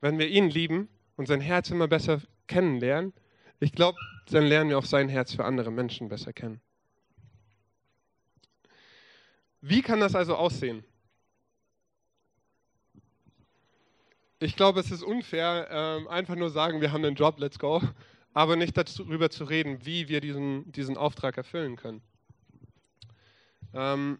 Wenn 0.00 0.18
wir 0.18 0.28
ihn 0.28 0.50
lieben 0.50 0.88
und 1.16 1.26
sein 1.26 1.40
Herz 1.40 1.70
immer 1.70 1.88
besser 1.88 2.20
kennenlernen, 2.46 3.12
ich 3.60 3.72
glaube, 3.72 3.98
dann 4.30 4.44
lernen 4.44 4.70
wir 4.70 4.78
auch 4.78 4.84
sein 4.84 5.08
Herz 5.08 5.32
für 5.32 5.44
andere 5.44 5.70
Menschen 5.70 6.08
besser 6.08 6.32
kennen. 6.32 6.60
Wie 9.60 9.82
kann 9.82 10.00
das 10.00 10.16
also 10.16 10.34
aussehen? 10.34 10.84
Ich 14.42 14.56
glaube, 14.56 14.80
es 14.80 14.90
ist 14.90 15.04
unfair, 15.04 15.68
ähm, 15.70 16.08
einfach 16.08 16.34
nur 16.34 16.50
sagen, 16.50 16.80
wir 16.80 16.90
haben 16.90 17.04
einen 17.04 17.14
Job, 17.14 17.38
let's 17.38 17.60
go, 17.60 17.80
aber 18.34 18.56
nicht 18.56 18.76
darüber 18.76 19.30
zu 19.30 19.44
reden, 19.44 19.86
wie 19.86 20.08
wir 20.08 20.20
diesen, 20.20 20.72
diesen 20.72 20.96
Auftrag 20.96 21.36
erfüllen 21.36 21.76
können. 21.76 22.02
Ähm, 23.72 24.18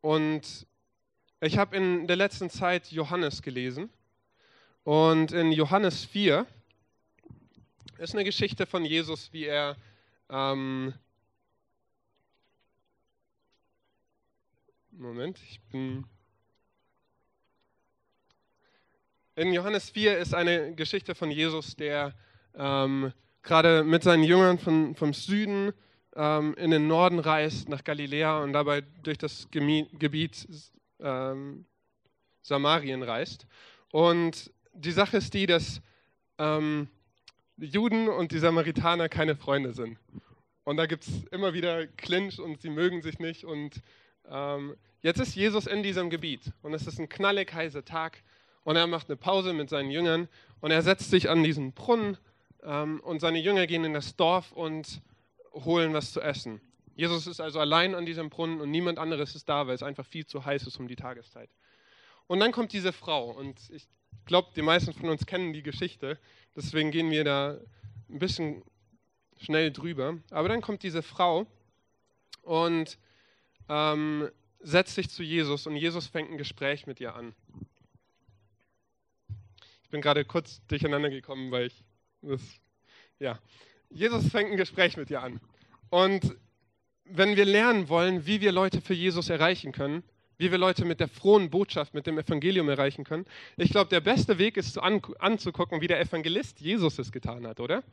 und 0.00 0.66
ich 1.40 1.58
habe 1.58 1.76
in 1.76 2.08
der 2.08 2.16
letzten 2.16 2.50
Zeit 2.50 2.90
Johannes 2.90 3.40
gelesen 3.40 3.88
und 4.82 5.30
in 5.30 5.52
Johannes 5.52 6.04
4 6.04 6.44
ist 7.98 8.14
eine 8.14 8.24
Geschichte 8.24 8.66
von 8.66 8.84
Jesus, 8.84 9.32
wie 9.32 9.44
er 9.44 9.76
ähm, 10.28 10.92
Moment, 14.90 15.38
ich 15.48 15.60
bin. 15.70 16.04
In 19.38 19.52
Johannes 19.52 19.90
4 19.90 20.16
ist 20.16 20.34
eine 20.34 20.74
Geschichte 20.74 21.14
von 21.14 21.30
Jesus, 21.30 21.76
der 21.76 22.14
ähm, 22.54 23.12
gerade 23.42 23.84
mit 23.84 24.02
seinen 24.02 24.22
Jüngern 24.22 24.58
von, 24.58 24.94
vom 24.94 25.12
Süden 25.12 25.74
ähm, 26.14 26.54
in 26.54 26.70
den 26.70 26.88
Norden 26.88 27.18
reist, 27.18 27.68
nach 27.68 27.84
Galiläa 27.84 28.42
und 28.42 28.54
dabei 28.54 28.80
durch 29.02 29.18
das 29.18 29.46
Gebiet 29.50 30.48
ähm, 31.00 31.66
Samarien 32.40 33.02
reist. 33.02 33.46
Und 33.92 34.50
die 34.72 34.92
Sache 34.92 35.18
ist 35.18 35.34
die, 35.34 35.44
dass 35.44 35.82
ähm, 36.38 36.88
Juden 37.58 38.08
und 38.08 38.32
die 38.32 38.38
Samaritaner 38.38 39.10
keine 39.10 39.36
Freunde 39.36 39.74
sind. 39.74 39.98
Und 40.64 40.78
da 40.78 40.86
gibt 40.86 41.06
es 41.06 41.24
immer 41.24 41.52
wieder 41.52 41.86
Clinch 41.86 42.40
und 42.40 42.62
sie 42.62 42.70
mögen 42.70 43.02
sich 43.02 43.18
nicht 43.18 43.44
und 43.44 43.82
ähm, 44.30 44.76
jetzt 45.02 45.20
ist 45.20 45.34
Jesus 45.34 45.66
in 45.66 45.82
diesem 45.82 46.08
Gebiet 46.08 46.52
und 46.62 46.72
es 46.72 46.86
ist 46.86 46.98
ein 46.98 47.10
knallig 47.10 47.52
heißer 47.52 47.84
Tag 47.84 48.22
und 48.66 48.74
er 48.74 48.88
macht 48.88 49.08
eine 49.08 49.16
Pause 49.16 49.52
mit 49.52 49.70
seinen 49.70 49.92
Jüngern 49.92 50.28
und 50.60 50.72
er 50.72 50.82
setzt 50.82 51.08
sich 51.08 51.30
an 51.30 51.44
diesen 51.44 51.72
Brunnen 51.72 52.18
ähm, 52.64 52.98
und 52.98 53.20
seine 53.20 53.38
Jünger 53.38 53.68
gehen 53.68 53.84
in 53.84 53.94
das 53.94 54.16
Dorf 54.16 54.50
und 54.50 55.02
holen 55.52 55.92
was 55.92 56.12
zu 56.12 56.20
essen. 56.20 56.60
Jesus 56.96 57.28
ist 57.28 57.40
also 57.40 57.60
allein 57.60 57.94
an 57.94 58.06
diesem 58.06 58.28
Brunnen 58.28 58.60
und 58.60 58.72
niemand 58.72 58.98
anderes 58.98 59.36
ist 59.36 59.48
da, 59.48 59.68
weil 59.68 59.76
es 59.76 59.84
einfach 59.84 60.04
viel 60.04 60.26
zu 60.26 60.44
heiß 60.44 60.66
ist 60.66 60.80
um 60.80 60.88
die 60.88 60.96
Tageszeit. 60.96 61.48
Und 62.26 62.40
dann 62.40 62.50
kommt 62.50 62.72
diese 62.72 62.92
Frau 62.92 63.30
und 63.30 63.56
ich 63.70 63.86
glaube, 64.24 64.48
die 64.56 64.62
meisten 64.62 64.92
von 64.92 65.10
uns 65.10 65.26
kennen 65.26 65.52
die 65.52 65.62
Geschichte, 65.62 66.18
deswegen 66.56 66.90
gehen 66.90 67.12
wir 67.12 67.22
da 67.22 67.60
ein 68.10 68.18
bisschen 68.18 68.64
schnell 69.36 69.70
drüber. 69.70 70.18
Aber 70.32 70.48
dann 70.48 70.60
kommt 70.60 70.82
diese 70.82 71.02
Frau 71.02 71.46
und 72.42 72.98
ähm, 73.68 74.28
setzt 74.58 74.96
sich 74.96 75.08
zu 75.08 75.22
Jesus 75.22 75.68
und 75.68 75.76
Jesus 75.76 76.08
fängt 76.08 76.32
ein 76.32 76.38
Gespräch 76.38 76.88
mit 76.88 76.98
ihr 76.98 77.14
an. 77.14 77.32
Ich 79.86 79.90
bin 79.90 80.00
gerade 80.00 80.24
kurz 80.24 80.60
durcheinander 80.66 81.10
gekommen, 81.10 81.52
weil 81.52 81.68
ich 81.68 81.84
das, 82.20 82.40
ja. 83.20 83.38
Jesus 83.88 84.28
fängt 84.30 84.50
ein 84.50 84.56
Gespräch 84.56 84.96
mit 84.96 85.10
ihr 85.10 85.22
an. 85.22 85.38
Und 85.90 86.36
wenn 87.04 87.36
wir 87.36 87.44
lernen 87.44 87.88
wollen, 87.88 88.26
wie 88.26 88.40
wir 88.40 88.50
Leute 88.50 88.80
für 88.80 88.94
Jesus 88.94 89.30
erreichen 89.30 89.70
können, 89.70 90.02
wie 90.38 90.50
wir 90.50 90.58
Leute 90.58 90.84
mit 90.84 90.98
der 90.98 91.06
frohen 91.06 91.50
Botschaft, 91.50 91.94
mit 91.94 92.08
dem 92.08 92.18
Evangelium 92.18 92.68
erreichen 92.68 93.04
können, 93.04 93.26
ich 93.56 93.70
glaube, 93.70 93.88
der 93.88 94.00
beste 94.00 94.38
Weg 94.38 94.56
ist 94.56 94.76
an, 94.76 95.00
anzugucken, 95.20 95.80
wie 95.80 95.86
der 95.86 96.00
Evangelist 96.00 96.60
Jesus 96.60 96.98
es 96.98 97.12
getan 97.12 97.46
hat, 97.46 97.60
oder? 97.60 97.84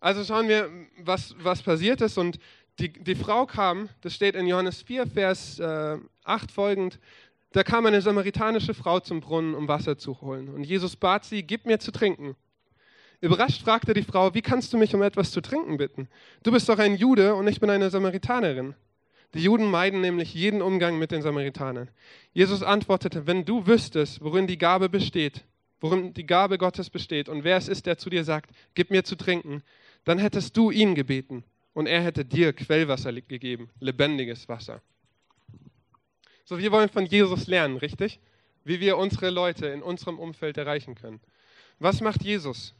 Also 0.00 0.24
schauen 0.24 0.48
wir, 0.48 0.68
was, 0.98 1.36
was 1.38 1.62
passiert 1.62 2.00
ist. 2.00 2.18
Und 2.18 2.40
die, 2.80 2.92
die 2.92 3.14
Frau 3.14 3.46
kam, 3.46 3.90
das 4.00 4.12
steht 4.12 4.34
in 4.34 4.48
Johannes 4.48 4.82
4, 4.82 5.06
Vers 5.06 5.60
äh, 5.60 5.98
8 6.24 6.50
folgend, 6.50 6.98
da 7.56 7.64
kam 7.64 7.86
eine 7.86 8.02
samaritanische 8.02 8.74
Frau 8.74 9.00
zum 9.00 9.22
Brunnen, 9.22 9.54
um 9.54 9.66
Wasser 9.66 9.96
zu 9.96 10.20
holen. 10.20 10.50
Und 10.50 10.64
Jesus 10.64 10.94
bat 10.94 11.24
sie, 11.24 11.42
gib 11.42 11.64
mir 11.64 11.78
zu 11.78 11.90
trinken. 11.90 12.36
Überrascht 13.22 13.62
fragte 13.62 13.94
die 13.94 14.02
Frau, 14.02 14.34
wie 14.34 14.42
kannst 14.42 14.74
du 14.74 14.76
mich 14.76 14.94
um 14.94 15.00
etwas 15.00 15.30
zu 15.30 15.40
trinken 15.40 15.78
bitten? 15.78 16.08
Du 16.42 16.52
bist 16.52 16.68
doch 16.68 16.78
ein 16.78 16.96
Jude 16.96 17.34
und 17.34 17.48
ich 17.48 17.58
bin 17.58 17.70
eine 17.70 17.88
Samaritanerin. 17.88 18.74
Die 19.32 19.40
Juden 19.40 19.70
meiden 19.70 20.02
nämlich 20.02 20.34
jeden 20.34 20.60
Umgang 20.60 20.98
mit 20.98 21.12
den 21.12 21.22
Samaritanern. 21.22 21.88
Jesus 22.34 22.62
antwortete, 22.62 23.26
wenn 23.26 23.46
du 23.46 23.66
wüsstest, 23.66 24.22
worin 24.22 24.46
die 24.46 24.58
Gabe 24.58 24.90
besteht, 24.90 25.42
worin 25.80 26.12
die 26.12 26.26
Gabe 26.26 26.58
Gottes 26.58 26.90
besteht 26.90 27.30
und 27.30 27.42
wer 27.42 27.56
es 27.56 27.68
ist, 27.68 27.86
der 27.86 27.96
zu 27.96 28.10
dir 28.10 28.24
sagt, 28.24 28.50
gib 28.74 28.90
mir 28.90 29.02
zu 29.02 29.16
trinken, 29.16 29.62
dann 30.04 30.18
hättest 30.18 30.58
du 30.58 30.70
ihn 30.70 30.94
gebeten 30.94 31.42
und 31.72 31.86
er 31.86 32.02
hätte 32.02 32.26
dir 32.26 32.52
Quellwasser 32.52 33.14
gegeben, 33.14 33.70
lebendiges 33.80 34.46
Wasser. 34.46 34.82
So, 36.48 36.58
wir 36.58 36.70
wollen 36.70 36.88
von 36.88 37.04
Jesus 37.04 37.48
lernen, 37.48 37.76
richtig? 37.76 38.20
Wie 38.62 38.78
wir 38.78 38.98
unsere 38.98 39.30
Leute 39.30 39.66
in 39.66 39.82
unserem 39.82 40.20
Umfeld 40.20 40.56
erreichen 40.56 40.94
können. 40.94 41.20
Was 41.80 42.00
macht 42.00 42.22
Jesus? 42.22 42.72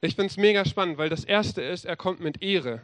Ich 0.00 0.16
finde 0.16 0.26
es 0.26 0.36
mega 0.36 0.64
spannend, 0.64 0.98
weil 0.98 1.08
das 1.08 1.24
Erste 1.24 1.62
ist, 1.62 1.84
er 1.84 1.96
kommt 1.96 2.18
mit 2.18 2.42
Ehre. 2.42 2.82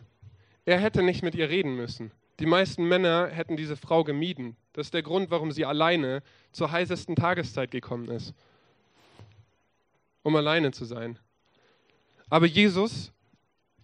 Er 0.64 0.78
hätte 0.78 1.02
nicht 1.02 1.24
mit 1.24 1.34
ihr 1.34 1.50
reden 1.50 1.74
müssen. 1.74 2.12
Die 2.38 2.46
meisten 2.46 2.84
Männer 2.84 3.26
hätten 3.26 3.56
diese 3.56 3.76
Frau 3.76 4.04
gemieden. 4.04 4.56
Das 4.74 4.86
ist 4.86 4.94
der 4.94 5.02
Grund, 5.02 5.32
warum 5.32 5.50
sie 5.50 5.64
alleine 5.64 6.22
zur 6.52 6.70
heißesten 6.70 7.16
Tageszeit 7.16 7.72
gekommen 7.72 8.08
ist. 8.08 8.32
Um 10.22 10.36
alleine 10.36 10.70
zu 10.70 10.84
sein. 10.84 11.18
Aber 12.30 12.46
Jesus 12.46 13.12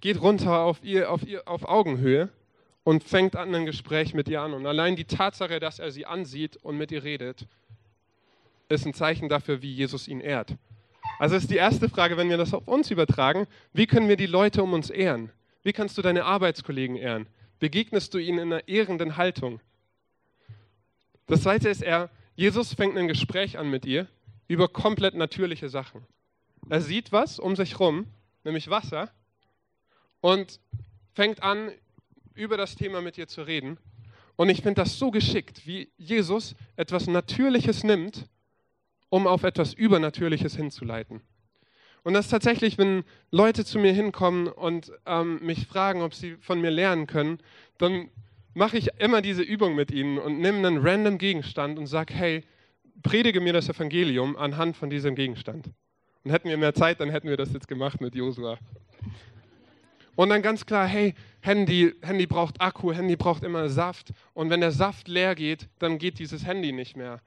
geht 0.00 0.22
runter 0.22 0.60
auf, 0.60 0.84
ihr, 0.84 1.10
auf, 1.10 1.26
ihr, 1.26 1.48
auf 1.48 1.64
Augenhöhe 1.64 2.28
und 2.88 3.04
fängt 3.04 3.36
an 3.36 3.54
ein 3.54 3.66
Gespräch 3.66 4.14
mit 4.14 4.30
ihr 4.30 4.40
an. 4.40 4.54
Und 4.54 4.64
allein 4.64 4.96
die 4.96 5.04
Tatsache, 5.04 5.60
dass 5.60 5.78
er 5.78 5.90
sie 5.90 6.06
ansieht 6.06 6.56
und 6.56 6.78
mit 6.78 6.90
ihr 6.90 7.04
redet, 7.04 7.46
ist 8.70 8.86
ein 8.86 8.94
Zeichen 8.94 9.28
dafür, 9.28 9.60
wie 9.60 9.70
Jesus 9.70 10.08
ihn 10.08 10.22
ehrt. 10.22 10.56
Also 11.18 11.36
ist 11.36 11.50
die 11.50 11.56
erste 11.56 11.90
Frage, 11.90 12.16
wenn 12.16 12.30
wir 12.30 12.38
das 12.38 12.54
auf 12.54 12.66
uns 12.66 12.90
übertragen, 12.90 13.46
wie 13.74 13.86
können 13.86 14.08
wir 14.08 14.16
die 14.16 14.24
Leute 14.24 14.62
um 14.62 14.72
uns 14.72 14.88
ehren? 14.88 15.30
Wie 15.62 15.74
kannst 15.74 15.98
du 15.98 16.02
deine 16.02 16.24
Arbeitskollegen 16.24 16.96
ehren? 16.96 17.26
Begegnest 17.58 18.14
du 18.14 18.18
ihnen 18.18 18.38
in 18.38 18.52
einer 18.54 18.68
ehrenden 18.68 19.18
Haltung? 19.18 19.60
Das 21.26 21.42
zweite 21.42 21.68
ist 21.68 21.82
er, 21.82 22.08
Jesus 22.36 22.72
fängt 22.72 22.96
ein 22.96 23.06
Gespräch 23.06 23.58
an 23.58 23.68
mit 23.68 23.84
ihr 23.84 24.06
über 24.46 24.66
komplett 24.66 25.14
natürliche 25.14 25.68
Sachen. 25.68 26.06
Er 26.70 26.80
sieht 26.80 27.12
was 27.12 27.38
um 27.38 27.54
sich 27.54 27.72
herum, 27.72 28.06
nämlich 28.44 28.70
Wasser, 28.70 29.10
und 30.22 30.58
fängt 31.12 31.42
an, 31.42 31.70
über 32.38 32.56
das 32.56 32.76
Thema 32.76 33.02
mit 33.02 33.18
ihr 33.18 33.28
zu 33.28 33.42
reden. 33.42 33.78
Und 34.36 34.48
ich 34.48 34.62
finde 34.62 34.82
das 34.82 34.98
so 34.98 35.10
geschickt, 35.10 35.66
wie 35.66 35.90
Jesus 35.96 36.54
etwas 36.76 37.08
Natürliches 37.08 37.82
nimmt, 37.82 38.28
um 39.08 39.26
auf 39.26 39.42
etwas 39.42 39.74
Übernatürliches 39.74 40.54
hinzuleiten. 40.56 41.20
Und 42.04 42.14
das 42.14 42.26
ist 42.26 42.30
tatsächlich, 42.30 42.78
wenn 42.78 43.04
Leute 43.32 43.64
zu 43.64 43.78
mir 43.78 43.92
hinkommen 43.92 44.46
und 44.46 44.92
ähm, 45.04 45.40
mich 45.42 45.66
fragen, 45.66 46.02
ob 46.02 46.14
sie 46.14 46.36
von 46.36 46.60
mir 46.60 46.70
lernen 46.70 47.06
können, 47.06 47.38
dann 47.78 48.10
mache 48.54 48.78
ich 48.78 48.88
immer 48.98 49.20
diese 49.22 49.42
Übung 49.42 49.74
mit 49.74 49.90
ihnen 49.90 50.18
und 50.18 50.40
nehme 50.40 50.66
einen 50.66 50.78
random 50.78 51.18
Gegenstand 51.18 51.78
und 51.78 51.86
sage, 51.86 52.14
hey, 52.14 52.44
predige 53.02 53.40
mir 53.40 53.52
das 53.52 53.68
Evangelium 53.68 54.36
anhand 54.36 54.76
von 54.76 54.88
diesem 54.88 55.14
Gegenstand. 55.14 55.70
Und 56.24 56.30
hätten 56.30 56.48
wir 56.48 56.56
mehr 56.56 56.74
Zeit, 56.74 57.00
dann 57.00 57.10
hätten 57.10 57.28
wir 57.28 57.36
das 57.36 57.52
jetzt 57.52 57.68
gemacht 57.68 58.00
mit 58.00 58.14
Josua. 58.14 58.58
Und 60.18 60.30
dann 60.30 60.42
ganz 60.42 60.66
klar, 60.66 60.88
hey, 60.88 61.14
Handy, 61.42 61.94
Handy 62.02 62.26
braucht 62.26 62.60
Akku, 62.60 62.92
Handy 62.92 63.14
braucht 63.14 63.44
immer 63.44 63.68
Saft. 63.68 64.12
Und 64.34 64.50
wenn 64.50 64.60
der 64.60 64.72
Saft 64.72 65.06
leer 65.06 65.36
geht, 65.36 65.68
dann 65.78 65.96
geht 65.98 66.18
dieses 66.18 66.44
Handy 66.44 66.72
nicht 66.72 66.96
mehr. 66.96 67.20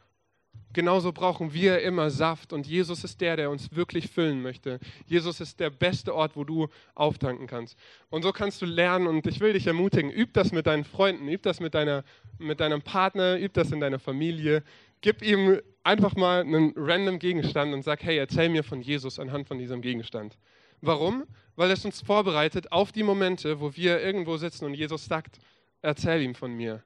Genauso 0.74 1.14
brauchen 1.14 1.54
wir 1.54 1.82
immer 1.84 2.10
Saft 2.10 2.52
und 2.52 2.68
Jesus 2.68 3.06
ist 3.06 3.22
der, 3.22 3.38
der 3.38 3.50
uns 3.50 3.74
wirklich 3.74 4.10
füllen 4.10 4.42
möchte. 4.42 4.78
Jesus 5.06 5.40
ist 5.40 5.62
der 5.62 5.70
beste 5.70 6.14
Ort, 6.14 6.36
wo 6.36 6.44
du 6.44 6.68
auftanken 6.94 7.48
kannst. 7.48 7.78
Und 8.10 8.24
so 8.24 8.34
kannst 8.34 8.62
du 8.62 8.66
lernen 8.66 9.08
und 9.08 9.26
ich 9.26 9.40
will 9.40 9.54
dich 9.54 9.68
ermutigen, 9.68 10.12
üb 10.12 10.34
das 10.34 10.52
mit 10.52 10.68
deinen 10.68 10.84
Freunden, 10.84 11.30
üb 11.30 11.44
das 11.44 11.62
mit, 11.62 11.74
deiner, 11.74 12.04
mit 12.40 12.60
deinem 12.60 12.82
Partner, 12.82 13.40
üb 13.40 13.54
das 13.54 13.72
in 13.72 13.80
deiner 13.80 14.00
Familie. 14.00 14.64
Gib 15.00 15.22
ihm 15.22 15.62
einfach 15.84 16.18
mal 16.18 16.42
einen 16.42 16.74
random 16.76 17.20
Gegenstand 17.20 17.74
und 17.74 17.84
sag, 17.84 18.04
hey, 18.04 18.18
erzähl 18.18 18.50
mir 18.50 18.66
von 18.66 18.82
Jesus 18.82 19.18
anhand 19.18 19.48
von 19.48 19.58
diesem 19.58 19.82
Gegenstand. 19.82 20.38
Warum? 20.82 21.26
Weil 21.56 21.72
es 21.72 21.86
uns 21.86 22.02
vorbereitet 22.02 22.72
auf 22.72 22.92
die 22.92 23.04
Momente, 23.04 23.60
wo 23.60 23.76
wir 23.76 24.02
irgendwo 24.02 24.38
sitzen 24.38 24.66
und 24.66 24.74
Jesus 24.74 25.06
sagt, 25.06 25.40
erzähl 25.82 26.22
ihm 26.22 26.36
von 26.36 26.54
mir. 26.54 26.84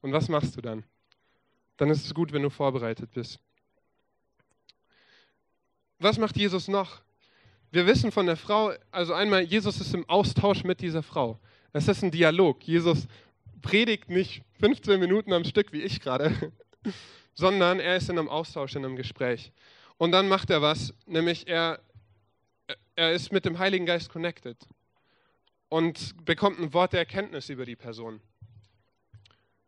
Und 0.00 0.12
was 0.12 0.28
machst 0.28 0.56
du 0.56 0.60
dann? 0.60 0.84
Dann 1.76 1.90
ist 1.90 2.04
es 2.04 2.14
gut, 2.14 2.32
wenn 2.32 2.42
du 2.42 2.50
vorbereitet 2.50 3.10
bist. 3.12 3.38
Was 5.98 6.18
macht 6.18 6.36
Jesus 6.36 6.68
noch? 6.68 7.00
Wir 7.70 7.86
wissen 7.86 8.12
von 8.12 8.26
der 8.26 8.36
Frau, 8.36 8.72
also 8.90 9.14
einmal, 9.14 9.42
Jesus 9.42 9.80
ist 9.80 9.94
im 9.94 10.08
Austausch 10.08 10.62
mit 10.62 10.80
dieser 10.80 11.02
Frau. 11.02 11.40
Es 11.72 11.88
ist 11.88 12.02
ein 12.04 12.10
Dialog. 12.10 12.62
Jesus 12.62 13.08
predigt 13.62 14.10
nicht 14.10 14.42
15 14.60 15.00
Minuten 15.00 15.32
am 15.32 15.44
Stück, 15.44 15.72
wie 15.72 15.82
ich 15.82 16.00
gerade, 16.00 16.52
sondern 17.34 17.80
er 17.80 17.96
ist 17.96 18.08
in 18.08 18.18
einem 18.18 18.28
Austausch, 18.28 18.76
in 18.76 18.84
einem 18.84 18.96
Gespräch. 18.96 19.52
Und 19.96 20.12
dann 20.12 20.28
macht 20.28 20.50
er 20.50 20.62
was, 20.62 20.94
nämlich 21.06 21.48
er 21.48 21.80
er 22.96 23.12
ist 23.12 23.32
mit 23.32 23.44
dem 23.44 23.58
Heiligen 23.58 23.86
Geist 23.86 24.08
connected 24.08 24.56
und 25.68 26.24
bekommt 26.24 26.60
ein 26.60 26.72
Wort 26.72 26.92
der 26.92 27.00
Erkenntnis 27.00 27.48
über 27.48 27.64
die 27.64 27.76
Person. 27.76 28.20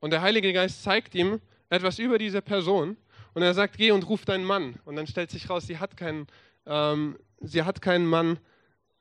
Und 0.01 0.11
der 0.11 0.23
Heilige 0.23 0.53
Geist 0.53 0.83
zeigt 0.83 1.15
ihm 1.15 1.41
etwas 1.69 1.99
über 1.99 2.19
diese 2.19 2.43
Person 2.43 2.97
und 3.35 3.43
er 3.43 3.55
sagt, 3.55 3.77
geh 3.77 3.91
und 3.91 4.09
ruf 4.09 4.25
deinen 4.25 4.45
Mann. 4.45 4.79
Und 4.85 4.97
dann 4.97 5.07
stellt 5.07 5.31
sich 5.31 5.51
raus, 5.51 5.67
sie 5.67 5.79
hat 5.79 5.97
keinen, 5.97 6.27
ähm, 6.65 7.19
sie 7.41 7.63
hat 7.65 7.83
keinen 7.83 8.07
Mann 8.07 8.39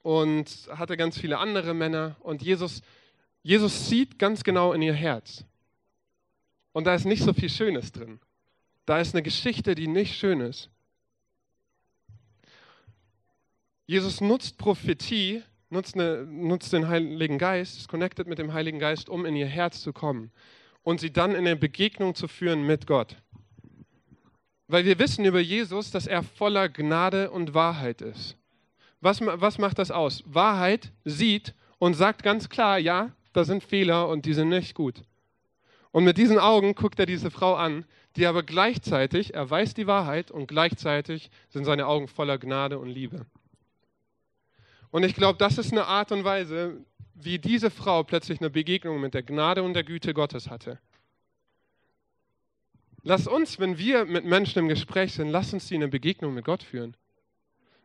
und 0.01 0.67
hatte 0.69 0.97
ganz 0.97 1.17
viele 1.17 1.37
andere 1.37 1.73
Männer. 1.73 2.15
Und 2.21 2.41
Jesus, 2.41 2.81
Jesus 3.43 3.87
sieht 3.87 4.19
ganz 4.19 4.43
genau 4.43 4.73
in 4.73 4.81
ihr 4.81 4.93
Herz. 4.93 5.45
Und 6.73 6.85
da 6.85 6.95
ist 6.95 7.05
nicht 7.05 7.23
so 7.23 7.33
viel 7.33 7.49
Schönes 7.49 7.91
drin. 7.91 8.19
Da 8.85 8.99
ist 8.99 9.15
eine 9.15 9.23
Geschichte, 9.23 9.75
die 9.75 9.87
nicht 9.87 10.17
schön 10.17 10.41
ist. 10.41 10.69
Jesus 13.87 14.19
nutzt 14.19 14.57
Prophetie, 14.57 15.43
nutzt, 15.69 15.95
eine, 15.95 16.25
nutzt 16.25 16.73
den 16.73 16.87
Heiligen 16.87 17.37
Geist, 17.37 17.77
ist 17.77 17.87
connected 17.87 18.27
mit 18.27 18.39
dem 18.39 18.53
Heiligen 18.53 18.79
Geist, 18.79 19.09
um 19.09 19.25
in 19.25 19.35
ihr 19.35 19.45
Herz 19.45 19.81
zu 19.81 19.93
kommen 19.93 20.31
und 20.81 20.99
sie 20.99 21.11
dann 21.11 21.31
in 21.31 21.39
eine 21.39 21.55
Begegnung 21.55 22.15
zu 22.15 22.27
führen 22.27 22.65
mit 22.65 22.87
Gott. 22.87 23.17
Weil 24.67 24.85
wir 24.85 24.97
wissen 24.97 25.25
über 25.25 25.39
Jesus, 25.39 25.91
dass 25.91 26.07
er 26.07 26.23
voller 26.23 26.69
Gnade 26.69 27.29
und 27.29 27.53
Wahrheit 27.53 28.01
ist. 28.01 28.35
Was, 29.01 29.21
was 29.21 29.59
macht 29.59 29.77
das 29.77 29.91
aus? 29.91 30.23
Wahrheit 30.25 30.91
sieht 31.03 31.53
und 31.77 31.93
sagt 31.93 32.23
ganz 32.23 32.49
klar, 32.49 32.79
ja, 32.79 33.11
da 33.33 33.43
sind 33.43 33.63
Fehler 33.63 34.07
und 34.07 34.25
die 34.25 34.33
sind 34.33 34.49
nicht 34.49 34.73
gut. 34.73 35.03
Und 35.91 36.03
mit 36.03 36.17
diesen 36.17 36.39
Augen 36.39 36.73
guckt 36.73 36.99
er 36.99 37.05
diese 37.05 37.29
Frau 37.29 37.53
an, 37.53 37.85
die 38.15 38.25
aber 38.25 38.41
gleichzeitig, 38.41 39.35
er 39.35 39.47
weiß 39.47 39.75
die 39.75 39.87
Wahrheit 39.87 40.31
und 40.31 40.47
gleichzeitig 40.47 41.29
sind 41.49 41.65
seine 41.65 41.85
Augen 41.85 42.07
voller 42.07 42.37
Gnade 42.37 42.79
und 42.79 42.89
Liebe. 42.89 43.27
Und 44.95 45.03
ich 45.03 45.13
glaube, 45.13 45.37
das 45.37 45.57
ist 45.57 45.73
eine 45.73 45.87
Art 45.87 46.13
und 46.13 46.23
Weise, 46.23 46.77
wie 47.15 47.37
diese 47.37 47.69
Frau 47.69 48.03
plötzlich 48.03 48.39
eine 48.39 48.49
Begegnung 48.49 49.01
mit 49.01 49.13
der 49.13 49.23
Gnade 49.23 49.61
und 49.61 49.73
der 49.73 49.83
Güte 49.83 50.13
Gottes 50.13 50.49
hatte. 50.49 50.79
Lass 53.03 53.27
uns, 53.27 53.59
wenn 53.59 53.77
wir 53.77 54.05
mit 54.05 54.23
Menschen 54.23 54.59
im 54.59 54.69
Gespräch 54.69 55.11
sind, 55.11 55.31
lass 55.31 55.51
uns 55.51 55.67
sie 55.67 55.75
in 55.75 55.83
eine 55.83 55.91
Begegnung 55.91 56.33
mit 56.33 56.45
Gott 56.45 56.63
führen. 56.63 56.95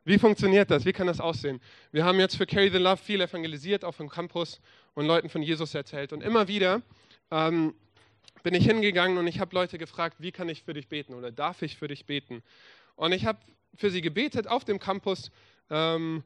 Wie 0.05 0.21
funktioniert 0.21 0.71
das? 0.71 0.85
Wie 0.85 0.93
kann 0.93 1.09
das 1.09 1.19
aussehen? 1.19 1.61
Wir 1.91 2.05
haben 2.05 2.21
jetzt 2.21 2.37
für 2.37 2.47
Carry 2.47 2.71
the 2.71 2.79
Love 2.79 2.99
viel 2.99 3.21
evangelisiert 3.21 3.85
auf 3.85 3.97
dem 3.97 4.09
Campus 4.09 4.61
und 4.95 5.05
Leuten 5.07 5.29
von 5.29 5.43
Jesus 5.43 5.75
erzählt. 5.75 6.13
Und 6.13 6.23
immer 6.23 6.47
wieder 6.47 6.81
ähm, 7.33 7.75
bin 8.45 8.55
ich 8.55 8.67
hingegangen 8.67 9.19
und 9.19 9.27
ich 9.27 9.41
habe 9.41 9.53
Leute 9.53 9.79
gefragt, 9.79 10.19
wie 10.21 10.31
kann 10.31 10.49
ich 10.49 10.63
für 10.63 10.75
dich 10.75 10.87
beten 10.87 11.15
oder 11.15 11.33
darf 11.33 11.63
ich 11.63 11.77
für 11.77 11.89
dich 11.89 12.07
beten? 12.07 12.45
Und 12.95 13.11
ich 13.11 13.27
habe 13.27 13.41
für 13.75 13.91
sie 13.91 14.01
gebetet 14.01 14.47
auf 14.47 14.65
dem 14.65 14.79
Campus. 14.79 15.33
Ähm, 15.71 16.23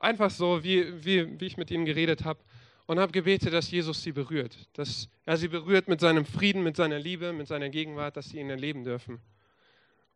Einfach 0.00 0.30
so, 0.30 0.64
wie, 0.64 1.04
wie, 1.04 1.40
wie 1.40 1.46
ich 1.46 1.56
mit 1.56 1.70
ihnen 1.70 1.84
geredet 1.84 2.24
habe. 2.24 2.40
Und 2.86 2.98
habe 2.98 3.12
gebetet, 3.12 3.52
dass 3.52 3.70
Jesus 3.70 4.02
sie 4.02 4.10
berührt. 4.10 4.56
Dass 4.72 5.08
er 5.24 5.36
sie 5.36 5.46
berührt 5.46 5.86
mit 5.86 6.00
seinem 6.00 6.24
Frieden, 6.24 6.64
mit 6.64 6.74
seiner 6.74 6.98
Liebe, 6.98 7.32
mit 7.32 7.46
seiner 7.46 7.68
Gegenwart, 7.68 8.16
dass 8.16 8.30
sie 8.30 8.40
ihn 8.40 8.50
erleben 8.50 8.82
dürfen. 8.82 9.20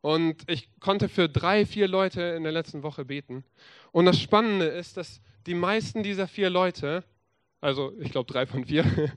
Und 0.00 0.42
ich 0.50 0.68
konnte 0.80 1.08
für 1.08 1.28
drei, 1.28 1.64
vier 1.64 1.86
Leute 1.86 2.20
in 2.20 2.42
der 2.42 2.52
letzten 2.52 2.82
Woche 2.82 3.04
beten. 3.04 3.44
Und 3.92 4.06
das 4.06 4.20
Spannende 4.20 4.66
ist, 4.66 4.96
dass 4.96 5.20
die 5.46 5.54
meisten 5.54 6.02
dieser 6.02 6.26
vier 6.26 6.50
Leute, 6.50 7.04
also 7.60 7.92
ich 8.00 8.10
glaube 8.10 8.30
drei 8.32 8.44
von 8.46 8.64
vier, 8.64 8.84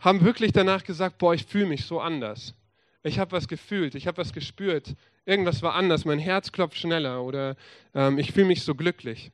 haben 0.00 0.24
wirklich 0.24 0.52
danach 0.52 0.84
gesagt, 0.84 1.18
boah, 1.18 1.34
ich 1.34 1.44
fühle 1.44 1.66
mich 1.66 1.86
so 1.86 2.00
anders. 2.00 2.54
Ich 3.02 3.18
habe 3.18 3.32
was 3.32 3.48
gefühlt, 3.48 3.94
ich 3.94 4.06
habe 4.06 4.18
was 4.18 4.32
gespürt. 4.32 4.94
Irgendwas 5.24 5.62
war 5.62 5.74
anders, 5.74 6.04
mein 6.04 6.18
Herz 6.18 6.52
klopft 6.52 6.76
schneller 6.76 7.22
oder 7.22 7.56
ähm, 7.94 8.18
ich 8.18 8.32
fühle 8.32 8.46
mich 8.46 8.62
so 8.62 8.74
glücklich. 8.74 9.32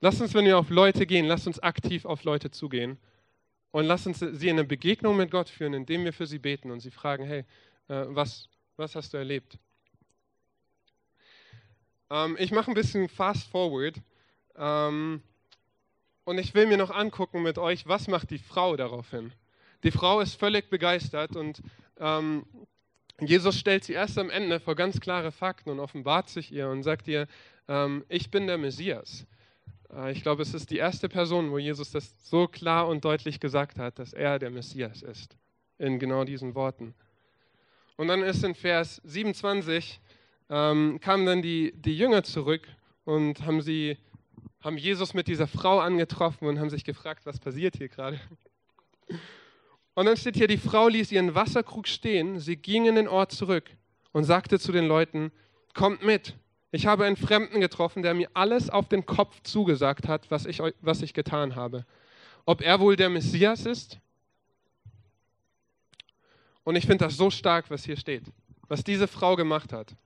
Lass 0.00 0.20
uns, 0.20 0.32
wenn 0.34 0.44
wir 0.44 0.58
auf 0.58 0.70
Leute 0.70 1.06
gehen, 1.06 1.26
lass 1.26 1.48
uns 1.48 1.58
aktiv 1.58 2.04
auf 2.04 2.22
Leute 2.22 2.52
zugehen 2.52 2.98
und 3.72 3.84
lass 3.84 4.06
uns 4.06 4.20
sie 4.20 4.48
in 4.48 4.56
eine 4.56 4.64
Begegnung 4.64 5.16
mit 5.16 5.32
Gott 5.32 5.48
führen, 5.48 5.74
indem 5.74 6.04
wir 6.04 6.12
für 6.12 6.26
sie 6.26 6.38
beten 6.38 6.70
und 6.70 6.78
sie 6.78 6.92
fragen, 6.92 7.24
hey, 7.24 7.40
äh, 7.88 8.04
was, 8.06 8.48
was 8.76 8.94
hast 8.94 9.12
du 9.12 9.16
erlebt? 9.16 9.58
Ähm, 12.10 12.36
ich 12.38 12.52
mache 12.52 12.70
ein 12.70 12.74
bisschen 12.74 13.08
fast 13.08 13.48
forward 13.48 13.96
ähm, 14.54 15.20
und 16.24 16.38
ich 16.38 16.54
will 16.54 16.66
mir 16.66 16.76
noch 16.76 16.90
angucken 16.90 17.42
mit 17.42 17.58
euch, 17.58 17.88
was 17.88 18.06
macht 18.06 18.30
die 18.30 18.38
Frau 18.38 18.76
daraufhin? 18.76 19.32
Die 19.82 19.90
Frau 19.90 20.20
ist 20.20 20.36
völlig 20.36 20.70
begeistert 20.70 21.34
und 21.34 21.60
ähm, 21.98 22.46
Jesus 23.20 23.58
stellt 23.58 23.82
sie 23.82 23.94
erst 23.94 24.16
am 24.16 24.30
Ende 24.30 24.60
vor 24.60 24.76
ganz 24.76 25.00
klare 25.00 25.32
Fakten 25.32 25.70
und 25.70 25.80
offenbart 25.80 26.28
sich 26.28 26.52
ihr 26.52 26.68
und 26.68 26.84
sagt 26.84 27.08
ihr, 27.08 27.26
ich 28.08 28.30
bin 28.30 28.46
der 28.46 28.58
Messias. 28.58 29.26
Äh, 29.92 30.12
ich 30.12 30.22
glaube, 30.22 30.42
es 30.42 30.54
ist 30.54 30.70
die 30.70 30.78
erste 30.78 31.08
Person, 31.08 31.50
wo 31.50 31.58
Jesus 31.58 31.90
das 31.90 32.12
so 32.28 32.46
klar 32.46 32.88
und 32.88 33.04
deutlich 33.04 33.40
gesagt 33.40 33.78
hat, 33.78 33.98
dass 33.98 34.12
er 34.12 34.38
der 34.38 34.50
Messias 34.50 35.02
ist. 35.02 35.36
In 35.78 35.98
genau 35.98 36.24
diesen 36.24 36.54
Worten. 36.54 36.94
Und 37.96 38.08
dann 38.08 38.22
ist 38.22 38.44
in 38.44 38.54
Vers 38.54 39.00
27, 39.04 40.00
ähm, 40.50 40.98
kamen 41.00 41.26
dann 41.26 41.42
die, 41.42 41.72
die 41.76 41.96
Jünger 41.96 42.22
zurück 42.22 42.68
und 43.04 43.44
haben, 43.44 43.60
sie, 43.60 43.96
haben 44.60 44.78
Jesus 44.78 45.14
mit 45.14 45.28
dieser 45.28 45.46
Frau 45.46 45.80
angetroffen 45.80 46.48
und 46.48 46.58
haben 46.58 46.70
sich 46.70 46.84
gefragt, 46.84 47.26
was 47.26 47.38
passiert 47.38 47.76
hier 47.76 47.88
gerade. 47.88 48.20
Und 49.94 50.06
dann 50.06 50.16
steht 50.16 50.36
hier, 50.36 50.46
die 50.46 50.58
Frau 50.58 50.86
ließ 50.86 51.10
ihren 51.10 51.34
Wasserkrug 51.34 51.88
stehen, 51.88 52.38
sie 52.38 52.56
ging 52.56 52.86
in 52.86 52.94
den 52.94 53.08
Ort 53.08 53.32
zurück 53.32 53.68
und 54.12 54.24
sagte 54.24 54.60
zu 54.60 54.70
den 54.70 54.86
Leuten, 54.86 55.32
kommt 55.74 56.04
mit, 56.04 56.36
ich 56.70 56.86
habe 56.86 57.04
einen 57.04 57.16
Fremden 57.16 57.60
getroffen, 57.60 58.02
der 58.02 58.14
mir 58.14 58.28
alles 58.34 58.68
auf 58.68 58.88
den 58.88 59.06
Kopf 59.06 59.40
zugesagt 59.42 60.06
hat, 60.06 60.30
was 60.30 60.44
ich, 60.44 60.60
was 60.80 61.02
ich 61.02 61.14
getan 61.14 61.56
habe. 61.56 61.86
Ob 62.44 62.60
er 62.60 62.80
wohl 62.80 62.96
der 62.96 63.08
Messias 63.08 63.64
ist? 63.66 63.98
Und 66.64 66.76
ich 66.76 66.86
finde 66.86 67.06
das 67.06 67.16
so 67.16 67.30
stark, 67.30 67.70
was 67.70 67.84
hier 67.84 67.96
steht, 67.96 68.24
was 68.68 68.84
diese 68.84 69.08
Frau 69.08 69.36
gemacht 69.36 69.72
hat. 69.72 69.96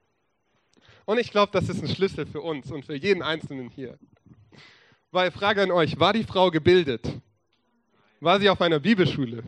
Und 1.05 1.18
ich 1.18 1.33
glaube, 1.33 1.51
das 1.53 1.68
ist 1.68 1.83
ein 1.83 1.88
Schlüssel 1.88 2.27
für 2.27 2.40
uns 2.40 2.70
und 2.70 2.85
für 2.85 2.94
jeden 2.94 3.22
Einzelnen 3.22 3.68
hier. 3.68 3.98
Weil, 5.11 5.33
Frage 5.33 5.62
an 5.62 5.72
euch, 5.72 5.98
war 5.98 6.12
die 6.12 6.22
Frau 6.22 6.51
gebildet? 6.51 7.20
War 8.20 8.38
sie 8.38 8.48
auf 8.48 8.61
einer 8.61 8.79
Bibelschule? 8.79 9.42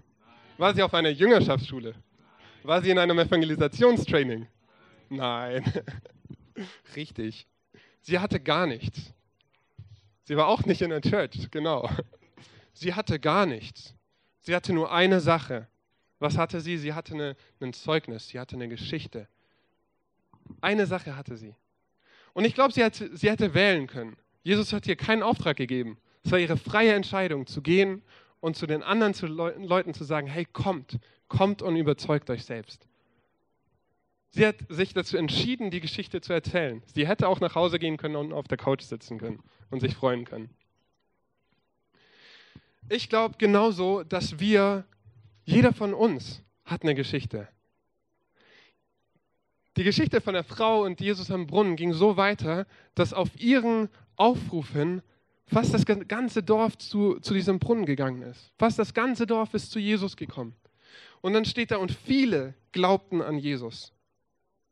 War 0.59 0.75
sie 0.75 0.83
auf 0.83 0.93
einer 0.93 1.11
Jüngerschaftsschule? 1.11 1.95
War 2.65 2.83
sie 2.83 2.91
in 2.91 2.99
einem 2.99 3.19
Evangelisationstraining? 3.19 4.49
Nein. 5.11 5.65
Richtig. 6.97 7.47
Sie 8.01 8.19
hatte 8.19 8.41
gar 8.41 8.67
nichts. 8.67 9.13
Sie 10.25 10.37
war 10.37 10.49
auch 10.49 10.65
nicht 10.65 10.83
in 10.83 10.91
der 10.91 11.01
Church, 11.01 11.51
genau. 11.51 11.89
Sie 12.73 12.95
hatte 12.95 13.21
gar 13.21 13.47
nichts. 13.47 13.95
Sie 14.41 14.55
hatte 14.55 14.73
nur 14.73 14.93
eine 14.93 15.21
Sache. 15.21 15.69
Was 16.19 16.37
hatte 16.37 16.61
sie? 16.61 16.79
Sie 16.79 16.95
hatte 16.95 17.15
eine, 17.15 17.37
ein 17.61 17.73
Zeugnis, 17.73 18.29
sie 18.29 18.41
hatte 18.41 18.57
eine 18.57 18.69
Geschichte. 18.69 19.29
Eine 20.61 20.87
Sache 20.87 21.17
hatte 21.17 21.37
sie. 21.37 21.55
Und 22.33 22.45
ich 22.45 22.55
glaube, 22.55 22.73
sie, 22.73 22.83
sie 23.13 23.31
hätte 23.31 23.55
wählen 23.55 23.87
können. 23.87 24.17
Jesus 24.43 24.73
hat 24.73 24.87
ihr 24.87 24.97
keinen 24.97 25.23
Auftrag 25.23 25.57
gegeben. 25.57 25.99
Es 26.23 26.33
war 26.33 26.39
ihre 26.39 26.57
freie 26.57 26.95
Entscheidung, 26.95 27.47
zu 27.47 27.63
gehen 27.63 28.03
und 28.41 28.57
zu 28.57 28.67
den 28.67 28.83
anderen 28.83 29.15
zu 29.15 29.27
Leu 29.27 29.55
Leuten 29.57 29.95
zu 29.95 30.05
sagen, 30.05 30.27
hey, 30.27 30.45
kommt, 30.45 30.99
kommt 31.29 31.63
und 31.63 31.77
überzeugt 31.77 32.29
euch 32.31 32.45
selbst. 32.45 32.87
Sie 34.35 34.45
hat 34.45 34.57
sich 34.69 34.93
dazu 34.93 35.17
entschieden, 35.17 35.71
die 35.71 35.81
Geschichte 35.81 36.21
zu 36.21 36.33
erzählen. 36.33 36.83
Sie 36.93 37.07
hätte 37.07 37.29
auch 37.29 37.39
nach 37.39 37.55
Hause 37.55 37.79
gehen 37.79 37.97
können 37.97 38.17
und 38.17 38.33
auf 38.33 38.49
der 38.49 38.59
Couch 38.59 38.83
sitzen 38.83 39.17
können 39.17 39.41
und 39.71 39.79
sich 39.79 39.95
freuen 39.95 40.25
können. 40.25 40.51
Ich 42.89 43.09
glaube 43.09 43.37
genauso, 43.39 44.03
dass 44.03 44.41
wir, 44.41 44.87
jeder 45.45 45.73
von 45.73 45.95
uns 45.95 46.43
hat 46.65 46.83
eine 46.83 46.97
Geschichte. 46.97 47.47
Die 49.77 49.85
Geschichte 49.85 50.21
von 50.21 50.35
der 50.35 50.43
Frau 50.43 50.83
und 50.83 51.01
Jesus 51.01 51.31
am 51.31 51.47
Brunnen 51.47 51.77
ging 51.77 51.93
so 51.93 52.17
weiter, 52.17 52.67
dass 52.97 53.13
auf 53.13 53.29
ihren 53.39 53.89
Aufruf 54.17 54.73
hin 54.73 55.03
fast 55.47 55.73
das 55.73 55.85
ganze 55.87 56.43
Dorf 56.43 56.77
zu, 56.79 57.21
zu 57.21 57.35
diesem 57.35 57.61
Brunnen 57.61 57.87
gegangen 57.87 58.23
ist. 58.23 58.51
Fast 58.59 58.81
das 58.81 58.95
ganze 58.95 59.29
Dorf 59.29 59.55
ist 59.55 59.71
zu 59.71 59.79
Jesus 59.79 60.17
gekommen. 60.17 60.57
Und 61.21 61.35
dann 61.35 61.45
steht 61.45 61.71
da, 61.71 61.77
und 61.77 61.93
viele 61.93 62.55
glaubten 62.73 63.23
an 63.23 63.39
Jesus. 63.39 63.94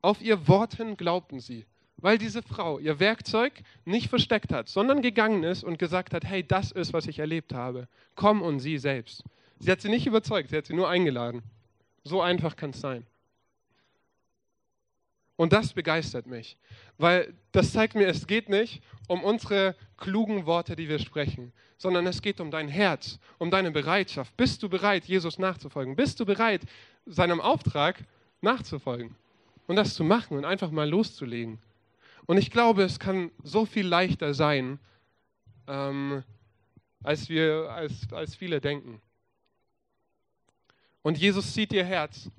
Auf 0.02 0.20
ihr 0.20 0.48
Wort 0.48 0.74
hin 0.74 0.96
glaubten 0.96 1.38
sie, 1.38 1.64
weil 1.96 2.18
diese 2.18 2.42
Frau 2.42 2.80
ihr 2.80 2.98
Werkzeug 2.98 3.52
nicht 3.84 4.08
versteckt 4.08 4.52
hat, 4.52 4.68
sondern 4.68 5.00
gegangen 5.00 5.44
ist 5.44 5.62
und 5.62 5.78
gesagt 5.78 6.12
hat, 6.12 6.24
hey, 6.24 6.44
das 6.46 6.72
ist, 6.72 6.92
was 6.92 7.06
ich 7.06 7.20
erlebt 7.20 7.54
habe. 7.54 7.86
Komm 8.16 8.42
und 8.42 8.58
sieh 8.58 8.78
selbst. 8.78 9.22
Sie 9.60 9.70
hat 9.70 9.80
sie 9.80 9.88
nicht 9.88 10.08
überzeugt, 10.08 10.50
sie 10.50 10.56
hat 10.56 10.66
sie 10.66 10.74
nur 10.74 10.88
eingeladen. 10.88 11.42
So 12.02 12.20
einfach 12.20 12.56
kann 12.56 12.70
es 12.70 12.80
sein. 12.80 13.06
Und 15.36 15.52
das 15.52 15.72
begeistert 15.72 16.26
mich, 16.26 16.56
weil 16.98 17.32
das 17.52 17.72
zeigt 17.72 17.94
mir, 17.94 18.08
es 18.08 18.26
geht 18.26 18.48
nicht 18.48 18.82
um 19.06 19.22
unsere 19.22 19.76
klugen 19.96 20.46
Worte, 20.46 20.74
die 20.74 20.88
wir 20.88 20.98
sprechen, 20.98 21.52
sondern 21.78 22.06
es 22.08 22.22
geht 22.22 22.40
um 22.40 22.50
dein 22.50 22.68
Herz, 22.68 23.20
um 23.38 23.50
deine 23.52 23.70
Bereitschaft. 23.70 24.36
Bist 24.36 24.62
du 24.64 24.68
bereit, 24.68 25.04
Jesus 25.04 25.38
nachzufolgen? 25.38 25.94
Bist 25.94 26.18
du 26.18 26.26
bereit, 26.26 26.62
seinem 27.06 27.40
Auftrag 27.40 28.04
nachzufolgen 28.40 29.16
und 29.66 29.76
das 29.76 29.94
zu 29.94 30.04
machen 30.04 30.36
und 30.36 30.44
einfach 30.44 30.70
mal 30.70 30.88
loszulegen? 30.88 31.58
Und 32.26 32.36
ich 32.36 32.50
glaube, 32.50 32.82
es 32.82 32.98
kann 32.98 33.30
so 33.42 33.64
viel 33.66 33.86
leichter 33.86 34.34
sein, 34.34 34.78
ähm, 35.66 36.22
als, 37.02 37.28
wir, 37.28 37.70
als, 37.70 38.12
als 38.12 38.34
viele 38.34 38.60
denken. 38.60 39.00
Und 41.02 41.18
Jesus 41.18 41.52
sieht 41.52 41.72
ihr 41.72 41.84
Herz 41.84 42.30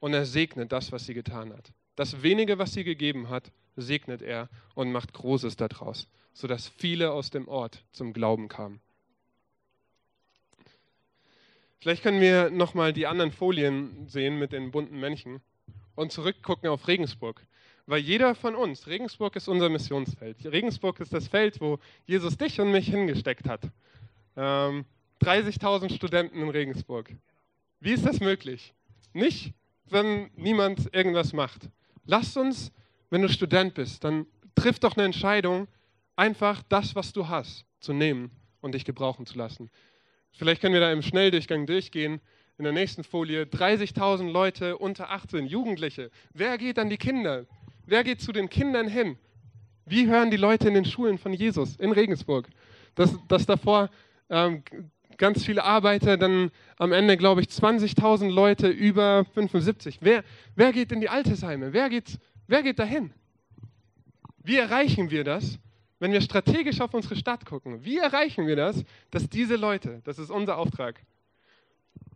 und 0.00 0.14
er 0.14 0.24
segnet 0.24 0.72
das, 0.72 0.92
was 0.92 1.06
sie 1.06 1.14
getan 1.14 1.52
hat. 1.52 1.72
Das 1.94 2.22
wenige, 2.22 2.58
was 2.58 2.72
sie 2.72 2.84
gegeben 2.84 3.28
hat, 3.28 3.52
segnet 3.76 4.22
er 4.22 4.48
und 4.74 4.92
macht 4.92 5.12
Großes 5.12 5.56
daraus, 5.56 6.08
sodass 6.32 6.68
viele 6.68 7.12
aus 7.12 7.30
dem 7.30 7.48
Ort 7.48 7.84
zum 7.92 8.12
Glauben 8.12 8.48
kamen. 8.48 8.80
Vielleicht 11.80 12.02
können 12.02 12.20
wir 12.20 12.50
nochmal 12.50 12.92
die 12.92 13.06
anderen 13.06 13.32
Folien 13.32 14.06
sehen 14.08 14.38
mit 14.38 14.52
den 14.52 14.70
bunten 14.70 14.98
Männchen 14.98 15.40
und 15.94 16.12
zurückgucken 16.12 16.68
auf 16.68 16.88
Regensburg. 16.88 17.44
Weil 17.86 18.00
jeder 18.00 18.34
von 18.34 18.54
uns, 18.54 18.86
Regensburg 18.86 19.36
ist 19.36 19.48
unser 19.48 19.68
Missionsfeld. 19.68 20.44
Regensburg 20.44 21.00
ist 21.00 21.12
das 21.12 21.28
Feld, 21.28 21.60
wo 21.60 21.78
Jesus 22.06 22.36
dich 22.36 22.60
und 22.60 22.70
mich 22.70 22.86
hingesteckt 22.86 23.48
hat. 23.48 23.62
Ähm, 24.36 24.84
30.000 25.22 25.94
Studenten 25.94 26.40
in 26.40 26.48
Regensburg. 26.48 27.10
Wie 27.80 27.92
ist 27.92 28.06
das 28.06 28.20
möglich? 28.20 28.74
Nicht, 29.12 29.54
wenn 29.86 30.30
niemand 30.36 30.94
irgendwas 30.94 31.32
macht. 31.32 31.68
Lasst 32.04 32.36
uns, 32.36 32.72
wenn 33.10 33.22
du 33.22 33.28
Student 33.28 33.74
bist, 33.74 34.04
dann 34.04 34.26
triff 34.54 34.78
doch 34.78 34.96
eine 34.96 35.04
Entscheidung, 35.04 35.66
einfach 36.16 36.62
das, 36.68 36.94
was 36.94 37.12
du 37.12 37.28
hast, 37.28 37.64
zu 37.80 37.92
nehmen 37.92 38.30
und 38.60 38.74
dich 38.74 38.84
gebrauchen 38.84 39.26
zu 39.26 39.36
lassen. 39.36 39.70
Vielleicht 40.32 40.60
können 40.60 40.74
wir 40.74 40.80
da 40.80 40.92
im 40.92 41.02
Schnelldurchgang 41.02 41.66
durchgehen. 41.66 42.20
In 42.60 42.64
der 42.64 42.74
nächsten 42.74 43.04
Folie 43.04 43.44
30.000 43.44 44.30
Leute 44.30 44.76
unter 44.76 45.08
18, 45.08 45.46
Jugendliche. 45.46 46.10
Wer 46.34 46.58
geht 46.58 46.78
an 46.78 46.90
die 46.90 46.98
Kinder? 46.98 47.46
Wer 47.86 48.04
geht 48.04 48.20
zu 48.20 48.32
den 48.32 48.50
Kindern 48.50 48.86
hin? 48.86 49.16
Wie 49.86 50.06
hören 50.06 50.30
die 50.30 50.36
Leute 50.36 50.68
in 50.68 50.74
den 50.74 50.84
Schulen 50.84 51.16
von 51.16 51.32
Jesus 51.32 51.76
in 51.76 51.90
Regensburg? 51.90 52.50
Dass, 52.96 53.16
dass 53.28 53.46
davor 53.46 53.88
ähm, 54.28 54.62
ganz 55.16 55.42
viele 55.42 55.64
Arbeiter, 55.64 56.18
dann 56.18 56.50
am 56.76 56.92
Ende, 56.92 57.16
glaube 57.16 57.40
ich, 57.40 57.46
20.000 57.46 58.28
Leute 58.28 58.68
über 58.68 59.24
75. 59.32 60.00
Wer, 60.02 60.22
wer 60.54 60.74
geht 60.74 60.92
in 60.92 61.00
die 61.00 61.08
Altersheime? 61.08 61.72
Wer 61.72 61.88
geht, 61.88 62.18
wer 62.46 62.62
geht 62.62 62.78
dahin? 62.78 63.10
Wie 64.44 64.58
erreichen 64.58 65.10
wir 65.10 65.24
das, 65.24 65.58
wenn 65.98 66.12
wir 66.12 66.20
strategisch 66.20 66.82
auf 66.82 66.92
unsere 66.92 67.16
Stadt 67.16 67.46
gucken? 67.46 67.82
Wie 67.86 67.96
erreichen 67.96 68.46
wir 68.46 68.56
das, 68.56 68.84
dass 69.10 69.30
diese 69.30 69.56
Leute, 69.56 70.02
das 70.04 70.18
ist 70.18 70.30
unser 70.30 70.58
Auftrag, 70.58 71.00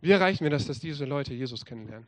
wie 0.05 0.11
erreichen 0.11 0.43
wir 0.43 0.51
das, 0.51 0.67
dass 0.67 0.79
diese 0.79 1.03
Leute 1.05 1.33
Jesus 1.33 1.65
kennenlernen? 1.65 2.07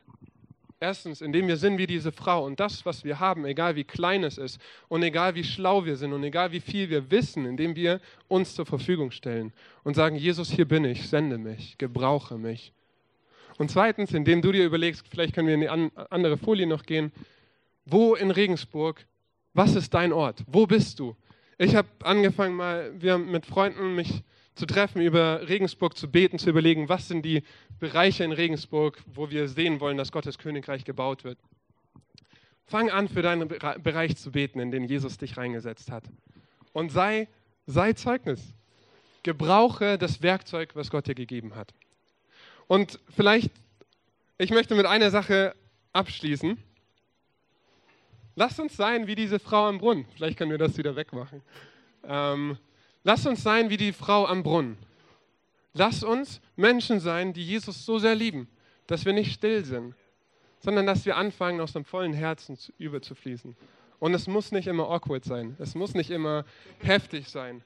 Erstens, 0.78 1.20
indem 1.20 1.48
wir 1.48 1.56
sind 1.56 1.78
wie 1.78 1.88
diese 1.88 2.12
Frau 2.12 2.44
und 2.44 2.60
das, 2.60 2.86
was 2.86 3.02
wir 3.02 3.18
haben, 3.18 3.44
egal 3.44 3.74
wie 3.74 3.82
klein 3.82 4.22
es 4.22 4.38
ist 4.38 4.60
und 4.86 5.02
egal 5.02 5.34
wie 5.34 5.42
schlau 5.42 5.84
wir 5.84 5.96
sind 5.96 6.12
und 6.12 6.22
egal 6.22 6.52
wie 6.52 6.60
viel 6.60 6.88
wir 6.90 7.10
wissen, 7.10 7.44
indem 7.44 7.74
wir 7.74 8.00
uns 8.28 8.54
zur 8.54 8.66
Verfügung 8.66 9.10
stellen 9.10 9.52
und 9.82 9.94
sagen, 9.94 10.14
Jesus, 10.14 10.48
hier 10.48 10.68
bin 10.68 10.84
ich, 10.84 11.08
sende 11.08 11.38
mich, 11.38 11.76
gebrauche 11.76 12.38
mich. 12.38 12.72
Und 13.58 13.72
zweitens, 13.72 14.12
indem 14.12 14.42
du 14.42 14.52
dir 14.52 14.64
überlegst, 14.64 15.08
vielleicht 15.08 15.34
können 15.34 15.48
wir 15.48 15.54
in 15.54 15.62
die 15.62 15.68
andere 15.68 16.36
Folie 16.36 16.68
noch 16.68 16.84
gehen, 16.84 17.10
wo 17.84 18.14
in 18.14 18.30
Regensburg, 18.30 19.04
was 19.54 19.74
ist 19.74 19.92
dein 19.92 20.12
Ort? 20.12 20.44
Wo 20.46 20.68
bist 20.68 21.00
du? 21.00 21.16
Ich 21.58 21.74
habe 21.74 21.88
angefangen 22.04 22.54
mal, 22.54 22.92
wir 22.96 23.18
mit 23.18 23.44
Freunden 23.44 23.96
mich 23.96 24.22
zu 24.58 24.66
treffen, 24.66 25.00
über 25.00 25.48
Regensburg 25.48 25.96
zu 25.96 26.10
beten, 26.10 26.38
zu 26.38 26.50
überlegen, 26.50 26.88
was 26.88 27.08
sind 27.08 27.24
die 27.24 27.42
Bereiche 27.78 28.24
in 28.24 28.32
Regensburg, 28.32 29.02
wo 29.06 29.30
wir 29.30 29.48
sehen 29.48 29.80
wollen, 29.80 29.96
dass 29.96 30.12
Gottes 30.12 30.36
Königreich 30.36 30.84
gebaut 30.84 31.24
wird. 31.24 31.38
Fang 32.66 32.90
an, 32.90 33.08
für 33.08 33.22
deinen 33.22 33.48
Bereich 33.48 34.16
zu 34.16 34.32
beten, 34.32 34.60
in 34.60 34.70
den 34.70 34.84
Jesus 34.84 35.16
dich 35.16 35.36
reingesetzt 35.36 35.90
hat. 35.90 36.04
Und 36.72 36.90
sei, 36.90 37.28
sei 37.66 37.94
Zeugnis. 37.94 38.54
Gebrauche 39.22 39.96
das 39.96 40.22
Werkzeug, 40.22 40.74
was 40.74 40.90
Gott 40.90 41.06
dir 41.06 41.14
gegeben 41.14 41.54
hat. 41.54 41.72
Und 42.66 43.00
vielleicht, 43.14 43.50
ich 44.36 44.50
möchte 44.50 44.74
mit 44.74 44.86
einer 44.86 45.10
Sache 45.10 45.54
abschließen. 45.92 46.58
Lasst 48.36 48.60
uns 48.60 48.76
sein 48.76 49.06
wie 49.06 49.14
diese 49.14 49.38
Frau 49.38 49.66
am 49.66 49.78
Brunnen. 49.78 50.04
Vielleicht 50.14 50.38
können 50.38 50.50
wir 50.50 50.58
das 50.58 50.76
wieder 50.76 50.94
wegmachen. 50.94 51.42
Ähm, 52.04 52.58
lasst 53.04 53.26
uns 53.26 53.42
sein 53.42 53.70
wie 53.70 53.76
die 53.76 53.92
Frau 53.92 54.26
am 54.26 54.42
Brunnen 54.42 54.78
Lass 55.78 56.02
uns 56.02 56.40
Menschen 56.56 56.98
sein, 56.98 57.32
die 57.32 57.44
Jesus 57.44 57.86
so 57.86 58.00
sehr 58.00 58.16
lieben, 58.16 58.48
dass 58.88 59.04
wir 59.04 59.12
nicht 59.12 59.32
still 59.32 59.64
sind, 59.64 59.94
sondern 60.58 60.86
dass 60.86 61.06
wir 61.06 61.16
anfangen, 61.16 61.60
aus 61.60 61.76
einem 61.76 61.84
vollen 61.84 62.12
Herzen 62.12 62.56
zu, 62.56 62.72
überzufließen. 62.78 63.56
Und 64.00 64.14
es 64.14 64.26
muss 64.26 64.50
nicht 64.50 64.66
immer 64.66 64.90
awkward 64.90 65.24
sein. 65.24 65.56
Es 65.60 65.76
muss 65.76 65.94
nicht 65.94 66.10
immer 66.10 66.44
heftig 66.80 67.28
sein. 67.28 67.62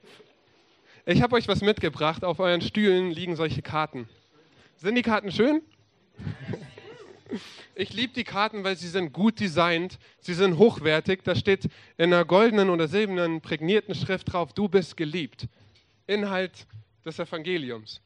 Ich 1.05 1.23
habe 1.23 1.35
euch 1.35 1.47
was 1.47 1.61
mitgebracht. 1.61 2.23
Auf 2.23 2.39
euren 2.39 2.61
Stühlen 2.61 3.09
liegen 3.09 3.35
solche 3.35 3.63
Karten. 3.63 4.07
Sind 4.77 4.93
die 4.93 5.01
Karten 5.01 5.31
schön? 5.31 5.63
Ich 7.75 7.93
liebe 7.93 8.13
die 8.13 8.23
Karten, 8.23 8.63
weil 8.63 8.75
sie 8.75 8.87
sind 8.87 9.13
gut 9.13 9.39
designt, 9.39 9.99
sie 10.19 10.33
sind 10.33 10.57
hochwertig. 10.57 11.21
Da 11.23 11.35
steht 11.35 11.65
in 11.97 12.13
einer 12.13 12.25
goldenen 12.25 12.69
oder 12.69 12.87
silbernen 12.87 13.41
prägnierten 13.41 13.95
Schrift 13.95 14.33
drauf, 14.33 14.53
du 14.53 14.67
bist 14.67 14.97
geliebt. 14.97 15.47
Inhalt 16.07 16.67
des 17.05 17.19
Evangeliums. 17.19 18.01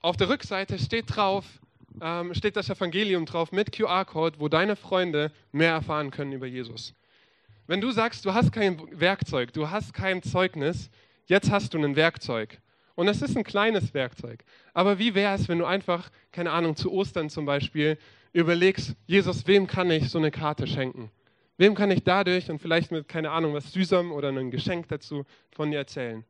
Auf 0.00 0.16
der 0.16 0.28
Rückseite 0.28 0.78
steht 0.78 1.16
drauf, 1.16 1.44
ähm, 2.00 2.34
steht 2.34 2.56
das 2.56 2.68
Evangelium 2.68 3.26
drauf 3.26 3.52
mit 3.52 3.72
QR-Code, 3.72 4.38
wo 4.38 4.48
deine 4.48 4.76
Freunde 4.76 5.32
mehr 5.52 5.72
erfahren 5.72 6.10
können 6.10 6.32
über 6.32 6.46
Jesus. 6.46 6.94
Wenn 7.66 7.80
du 7.80 7.90
sagst, 7.90 8.24
du 8.24 8.32
hast 8.32 8.52
kein 8.52 8.80
Werkzeug, 8.92 9.52
du 9.52 9.70
hast 9.70 9.92
kein 9.92 10.22
Zeugnis, 10.22 10.90
jetzt 11.26 11.50
hast 11.50 11.74
du 11.74 11.78
ein 11.78 11.96
Werkzeug. 11.96 12.60
Und 12.96 13.08
es 13.08 13.22
ist 13.22 13.36
ein 13.36 13.44
kleines 13.44 13.94
Werkzeug. 13.94 14.42
Aber 14.74 14.98
wie 14.98 15.14
wäre 15.14 15.34
es, 15.34 15.48
wenn 15.48 15.58
du 15.58 15.66
einfach, 15.66 16.10
keine 16.32 16.50
Ahnung, 16.50 16.74
zu 16.74 16.90
Ostern 16.90 17.30
zum 17.30 17.44
Beispiel 17.44 17.98
überlegst, 18.32 18.96
Jesus, 19.06 19.46
wem 19.46 19.66
kann 19.66 19.90
ich 19.90 20.10
so 20.10 20.18
eine 20.18 20.30
Karte 20.30 20.66
schenken? 20.66 21.10
Wem 21.58 21.74
kann 21.74 21.90
ich 21.90 22.02
dadurch 22.02 22.50
und 22.50 22.58
vielleicht 22.58 22.90
mit, 22.90 23.06
keine 23.06 23.30
Ahnung, 23.30 23.54
was 23.54 23.72
Süßem 23.72 24.10
oder 24.10 24.30
ein 24.30 24.50
Geschenk 24.50 24.88
dazu 24.88 25.24
von 25.52 25.70
dir 25.70 25.78
erzählen? 25.78 26.24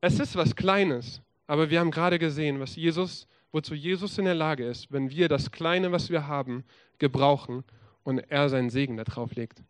Es 0.00 0.18
ist 0.18 0.34
was 0.36 0.56
Kleines, 0.56 1.22
aber 1.46 1.70
wir 1.70 1.80
haben 1.80 1.90
gerade 1.90 2.18
gesehen, 2.18 2.58
was 2.58 2.74
Jesus, 2.74 3.28
wozu 3.52 3.74
Jesus 3.74 4.18
in 4.18 4.24
der 4.24 4.34
Lage 4.34 4.66
ist, 4.66 4.92
wenn 4.92 5.10
wir 5.10 5.28
das 5.28 5.50
Kleine, 5.52 5.92
was 5.92 6.10
wir 6.10 6.26
haben, 6.26 6.64
gebrauchen 6.98 7.64
und 8.02 8.18
er 8.30 8.48
seinen 8.48 8.70
Segen 8.70 8.96
darauf 8.96 9.34
legt. 9.34 9.62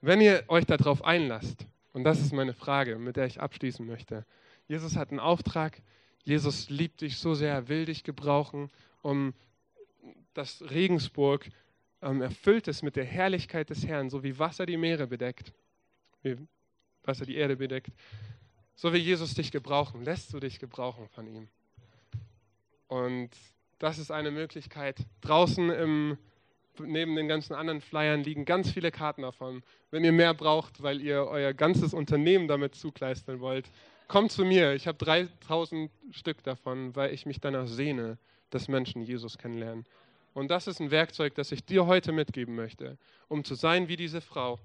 Wenn 0.00 0.20
ihr 0.20 0.42
euch 0.48 0.64
darauf 0.64 1.04
einlasst, 1.04 1.66
und 1.92 2.04
das 2.04 2.20
ist 2.20 2.32
meine 2.32 2.54
Frage, 2.54 2.98
mit 2.98 3.16
der 3.16 3.26
ich 3.26 3.40
abschließen 3.40 3.86
möchte, 3.86 4.24
Jesus 4.68 4.96
hat 4.96 5.10
einen 5.10 5.20
Auftrag, 5.20 5.82
Jesus 6.24 6.70
liebt 6.70 7.00
dich 7.00 7.18
so 7.18 7.34
sehr, 7.34 7.52
er 7.52 7.68
will 7.68 7.84
dich 7.84 8.04
gebrauchen, 8.04 8.70
um 9.02 9.34
das 10.34 10.62
Regensburg 10.70 11.48
ähm, 12.00 12.22
erfüllt 12.22 12.68
ist 12.68 12.82
mit 12.82 12.96
der 12.96 13.04
Herrlichkeit 13.04 13.70
des 13.70 13.86
Herrn, 13.86 14.10
so 14.10 14.22
wie 14.22 14.38
Wasser 14.38 14.66
die 14.66 14.76
Meere 14.76 15.06
bedeckt, 15.06 15.52
wie 16.22 16.36
Wasser 17.04 17.26
die 17.26 17.36
Erde 17.36 17.56
bedeckt, 17.56 17.92
so 18.74 18.92
wie 18.92 18.98
Jesus 18.98 19.34
dich 19.34 19.52
gebrauchen, 19.52 20.02
lässt 20.02 20.32
du 20.32 20.40
dich 20.40 20.58
gebrauchen 20.58 21.08
von 21.08 21.26
ihm. 21.26 21.48
Und 22.88 23.30
das 23.78 23.98
ist 23.98 24.10
eine 24.10 24.30
Möglichkeit. 24.30 25.06
Draußen 25.20 25.70
im, 25.70 26.18
neben 26.80 27.14
den 27.16 27.28
ganzen 27.28 27.54
anderen 27.54 27.80
Flyern 27.80 28.22
liegen 28.22 28.44
ganz 28.44 28.70
viele 28.70 28.90
Karten 28.90 29.22
davon. 29.22 29.62
Wenn 29.90 30.04
ihr 30.04 30.12
mehr 30.12 30.34
braucht, 30.34 30.82
weil 30.82 31.00
ihr 31.00 31.26
euer 31.26 31.52
ganzes 31.52 31.94
Unternehmen 31.94 32.48
damit 32.48 32.74
zukleistern 32.74 33.40
wollt, 33.40 33.70
kommt 34.08 34.32
zu 34.32 34.44
mir. 34.44 34.74
Ich 34.74 34.86
habe 34.86 34.98
3000 34.98 35.90
Stück 36.10 36.42
davon, 36.42 36.94
weil 36.96 37.12
ich 37.12 37.26
mich 37.26 37.40
danach 37.40 37.66
sehne, 37.66 38.18
dass 38.50 38.68
Menschen 38.68 39.02
Jesus 39.02 39.38
kennenlernen. 39.38 39.86
Und 40.34 40.50
das 40.50 40.66
ist 40.66 40.80
ein 40.80 40.90
Werkzeug, 40.90 41.34
das 41.34 41.52
ich 41.52 41.64
dir 41.64 41.86
heute 41.86 42.12
mitgeben 42.12 42.54
möchte, 42.54 42.98
um 43.28 43.44
zu 43.44 43.54
sein 43.54 43.88
wie 43.88 43.96
diese 43.96 44.20
Frau, 44.20 44.58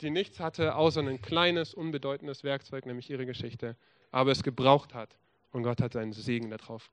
die 0.00 0.10
nichts 0.10 0.40
hatte, 0.40 0.74
außer 0.74 1.00
ein 1.00 1.22
kleines, 1.22 1.72
unbedeutendes 1.72 2.44
Werkzeug, 2.44 2.86
nämlich 2.86 3.08
ihre 3.08 3.24
Geschichte, 3.24 3.76
aber 4.10 4.32
es 4.32 4.42
gebraucht 4.42 4.94
hat. 4.94 5.16
Und 5.52 5.62
Gott 5.62 5.80
hat 5.80 5.92
seinen 5.92 6.12
Segen 6.12 6.50
darauf 6.50 6.90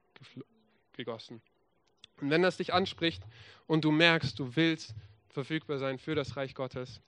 gegossen. 0.94 1.42
Und 2.22 2.30
wenn 2.30 2.42
das 2.42 2.58
dich 2.58 2.74
anspricht 2.74 3.24
und 3.68 3.86
du 3.86 3.92
merkst, 3.92 4.38
du 4.40 4.56
willst 4.56 4.96
verfügbar 5.30 5.78
sein 5.78 6.00
für 6.00 6.16
das 6.16 6.36
Reich 6.36 6.56
Gottes 6.56 7.02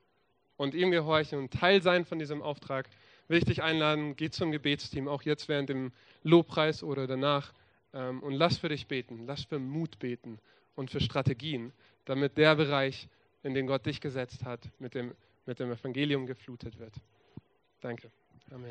und 0.58 0.74
ihm 0.74 0.92
gehorchen 0.92 1.40
und 1.40 1.52
Teil 1.52 1.82
sein 1.82 2.06
von 2.06 2.20
diesem 2.20 2.42
Auftrag, 2.42 2.88
will 3.28 3.38
ich 3.38 3.46
dich 3.46 3.64
einladen, 3.64 4.16
geh 4.16 4.30
zum 4.30 4.52
Gebetsteam, 4.52 5.08
auch 5.08 5.24
jetzt 5.24 5.48
während 5.48 5.70
dem 5.70 5.92
Lobpreis 6.24 6.84
oder 6.84 7.08
danach, 7.08 7.54
ähm, 7.94 8.22
und 8.22 8.34
lass 8.34 8.58
für 8.58 8.70
dich 8.70 8.88
beten, 8.88 9.26
lass 9.26 9.44
für 9.44 9.60
Mut 9.60 10.00
beten 10.00 10.40
und 10.76 10.92
für 10.92 11.02
Strategien, 11.02 11.74
damit 12.06 12.38
der 12.38 12.56
Bereich, 12.56 13.08
in 13.44 13.54
den 13.54 13.66
Gott 13.66 13.86
dich 13.86 14.02
gesetzt 14.02 14.46
hat, 14.46 14.70
mit 14.80 14.94
dem, 14.94 15.16
mit 15.46 15.60
dem 15.60 15.72
Evangelium 15.72 16.28
geflutet 16.28 16.78
wird. 16.78 16.94
Danke. 17.80 18.12
Amen. 18.52 18.60